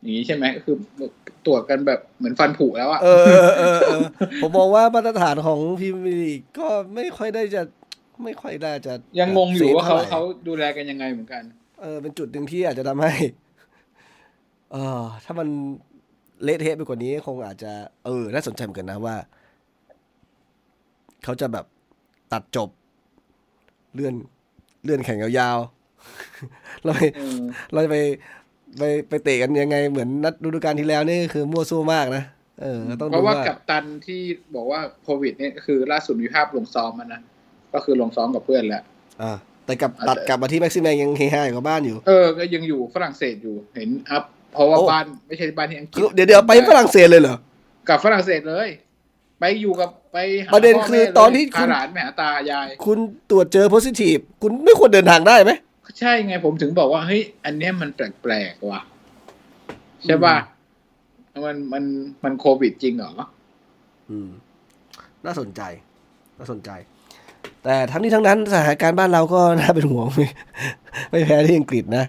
[0.00, 0.76] อย่างนี้ใช่ไหมก็คือ
[1.46, 4.02] ตรวจกันแบบเหมือนฟันผุแล้วอะเออเออเออเออ
[4.42, 7.62] ผมมองว่ามาตรฐานของพรีเมียร์ลีกก็ไม่ค่อยได้จะ
[8.24, 11.42] ไม่ค่อยได้จะ ยังงงอยู่ว่าเขาซฟท่ไหร่เขาดูแลกันยังไงเหมือนกัน
[11.80, 13.14] เออเป็นจุดหนึ่งที่อาจจะทำให้
[14.72, 15.48] เออถ้ามัน
[16.42, 17.72] เละเทะไปกว่านี้คงอาจจะ
[18.04, 19.16] เออ น่าสนใจเหมือนกันนะว่า
[21.24, 21.66] เขาจะแบบ
[22.32, 22.68] ตัดจบ
[23.94, 24.14] เลื่อน
[24.84, 27.42] เลื่อนแข่งยาวๆ เราไปเออ
[27.72, 27.98] เราจะไป
[28.78, 32.24] ไปไปเตะกันยังไงเหมือนนัดฤดูกาลที่แล้วนี่คือมั่วซั่วมากนะ
[32.62, 34.20] เออต้องเพดูราะว่าว่ากับตันที่
[34.54, 37.20] บอกว่าโควิดเนี่ยคือล่าสุดมีภาพลงซ้อมมันนะ
[37.74, 38.82] ก็คือลงซ้อมกับเพื่อนแหละ
[39.22, 39.32] อ่า
[39.66, 47.36] แต่กลับอาจจะตัดกลับมาที่แม็กซิแมงยังเฮฮาอยู่กับบ้านอยู่ เออ ก็ยังอยู่ฝรั่งเศสอยู่เห็นอัพเพราะว่าโอ้บ้านไม่ใช่บ้านที่อังกฤษคือเดี๋ยวเดี๋ยวไปฝรั่งเศสเลยเหรอ
[47.88, 48.68] กับฝรั่งเศสเลย
[49.40, 52.98] ไปอยู่กับ ไปหาประเด็นพ่คือแม่ลยตอนที่คุณพาหลานไปหาตายาย คุณ
[53.30, 55.52] ตรวจเจอโพซิทีฟคุณไม่ควรเดินทางได้ไหม
[56.00, 58.80] ใช่ไงผมถึงบอกว่าเฮ้ยอันเนี้ยมันแปลกๆว่ะ
[60.02, 60.36] ใช่ป่ะ
[61.46, 61.84] มันมัน
[62.24, 63.12] มันโควิดจริงเหรอ
[64.10, 64.28] อืม
[65.26, 65.62] น่าสนใจ
[66.38, 66.70] น่าสนใจ
[67.64, 70.26] แต่ทั้งนี้ทั้งนั้นสถานการณ์บ้านเราก็น่าเป็นห่วงไม่
[71.10, 72.04] ไม่แพ้ที่อังกฤษนะ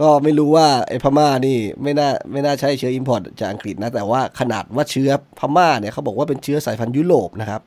[0.00, 7.62] ก็ไม่รู้ว่าไอ้พม่านี่ไม่น่าไม่น่าใช่เชื้อ import จากอังกฤษนะ แต่ว่าขนาดว่าเชื้อพม่าเนี่ยเขาบอกว่าเป็นเชื้อสายพันธุ์ยุโรปนะครับ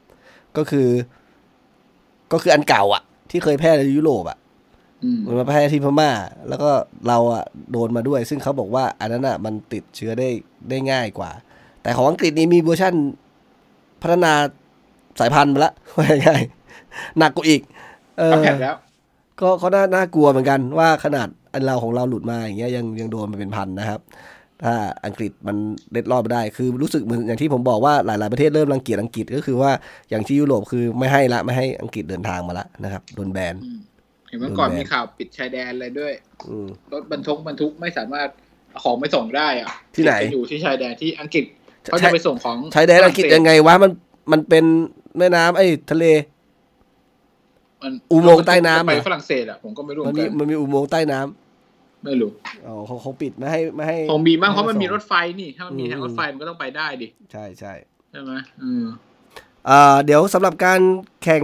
[0.57, 0.88] ก็คือ
[2.31, 4.38] ก็คืออันเก่าอะที่เคยแพร่ในยุโรปอะ
[5.03, 6.11] อืมมันมาแพร่ที่พม่า
[6.49, 6.69] แล้วก็
[7.07, 10.29] เราอะโดนมาด้วย ซึ่งเขาบอกว่าอันนั้นอะมันติดเชื้อได้
[10.69, 11.31] ได้ง่ายกว่า
[11.81, 12.93] แต่ของอังกฤษนี่มีเวอร์ชั่น
[14.01, 14.33] พัฒนา
[15.19, 16.64] สายพันธุ์มาละว่าง่ายๆ
[17.19, 17.61] หนักกว่าอีก
[18.17, 18.75] เอออัพแพดแล้ว
[19.41, 23.99] ก็เขาน่าน่ากลัวเหมือนกันว่าขนาดอันเราของเราหลุดมาอย่างเงี้ยยังยังโดนมาเป็นพันนะครับ
[24.63, 24.73] ถ้า
[25.05, 25.57] อังกฤษมัน
[25.91, 29.71] เล็ดรอดไปได้ คือรู้สึกเหมือนอย่างที่ผมบอกว่าหลาย ๆ ประเทศเริ่มรังเกียจอังกฤษก็คือว่า
[30.09, 33.79] อย่างที่ยุโรปคือไม่ให้ละไม่ให้อังกฤษเดินทางมาละนะครับโดนแบนอืม
[34.27, 36.13] เห็นเมื่อก่อนโดนแบนมีข่าวปิดชายแดนอะไรด้วย
[36.49, 38.29] อืมรถบรรทุกบรรทุกไม่สามารถ
[38.71, 41.45] เอาของไปส่งได้อะที่ไหนติดกัอยู่ที่ชายแดนที่อังกฤษ
[41.83, 43.91] เขาจะไปส่งของชายแดนอังกฤษยังไงวะมัน
[44.31, 44.65] มันเป็น
[45.17, 46.05] แม่น้ำไอ้ทะเล
[47.82, 52.32] มันอุโมงค์ใต้น้ำไปเหรอฝรั่งเศสอะผมก็ไม่รู้เหมัมืนอนมีกันมันมีอุโมงค์ใต้น้ำไม่รู้
[52.67, 57.73] อ๋อเขาเขาปิดไม่ให้ไม่ให้คงมีมั้งเพราะมันมีไให้รส่ถไฟนี่ ถ้ามันมีอืมทางรถไฟมันก็ต้องไปได้ดิ ใช่ใช่
[58.11, 58.32] ใช่ไหม
[58.63, 58.86] อืม
[59.69, 60.82] อ่าเดี๋ยวสำหรับการ
[61.23, 61.43] แข่ง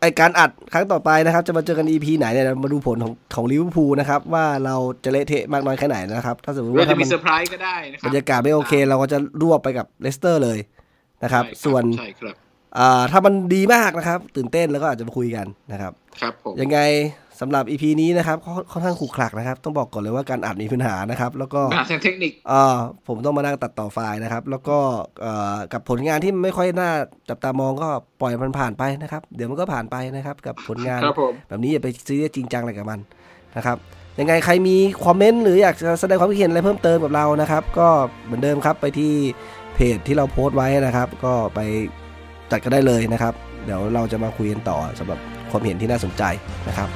[0.00, 10.58] ไอการอัดครั้งต่อไปนะครับ จะมาเจอกัน EP ไหนเนี่ยเรามาดูผลของของลิเวอร์พูลนะครับ ว่าเราจะเละเทะมากน้อยแค่ไหนนะครับ ถ้าสมมติเราว่าจะถ้ามีมันเซอร์ไพรส์ก็ได้นะครัรรยากาศไม่โอเค เราก็จะรวบไปกับเลสเตอร์เลย
[11.24, 12.45] นะครับใช่ส่วนใช่ครับอ่า
[13.12, 16.78] ถ้ามันดีมากนะครับ ตื่นเต้นแล้วก็อาจจะมาคุยกันนะครับ ครับผมยังไง
[17.40, 24.78] สำหรับ EP นี้นะครับค่อนค่อนข้างขรุขระนะครับ ต้องบอกก่อนเลยว่าการอัดมีปัญหานะครับ แล้วก็ปัญหาทางเทคนิคอ่าผมต้องมานั่งตัดต่อไฟล์นะครับ แล้วก็
[25.20, 26.90] เอ่อกับผลงานที่ไม่ค่อยน่า
[27.28, 27.88] จับตามองก็
[28.20, 33.00] ปล่อยมันผ่านไปนะครับ เดี๋ยวมันก็ผ่านไปนะครับ กับผลงานครับผมแบบนี้อย่าไปซีเรียสจริงจังอะไรกับมัน
[33.56, 33.76] นะครับ
[34.20, 37.88] ยังไงใครมีคอมเมนต์หรืออยากจะแสดงความคิดเห็นอะไรเพิ่มเติมกับเรานะครับ ก็
[38.24, 39.12] เหมือนเดิมครับไปที่
[39.74, 41.60] เพจที่เราโพสต์ไว้นะครับ ก็ไป
[42.50, 43.34] จัดกันได้เลยนะครับ
[43.64, 45.18] เดี๋ยวเราจะมาคุยกันต่อสำหรับ
[45.50, 46.22] ความเห็นที่น่าสนใจ
[46.68, 46.88] นะครับ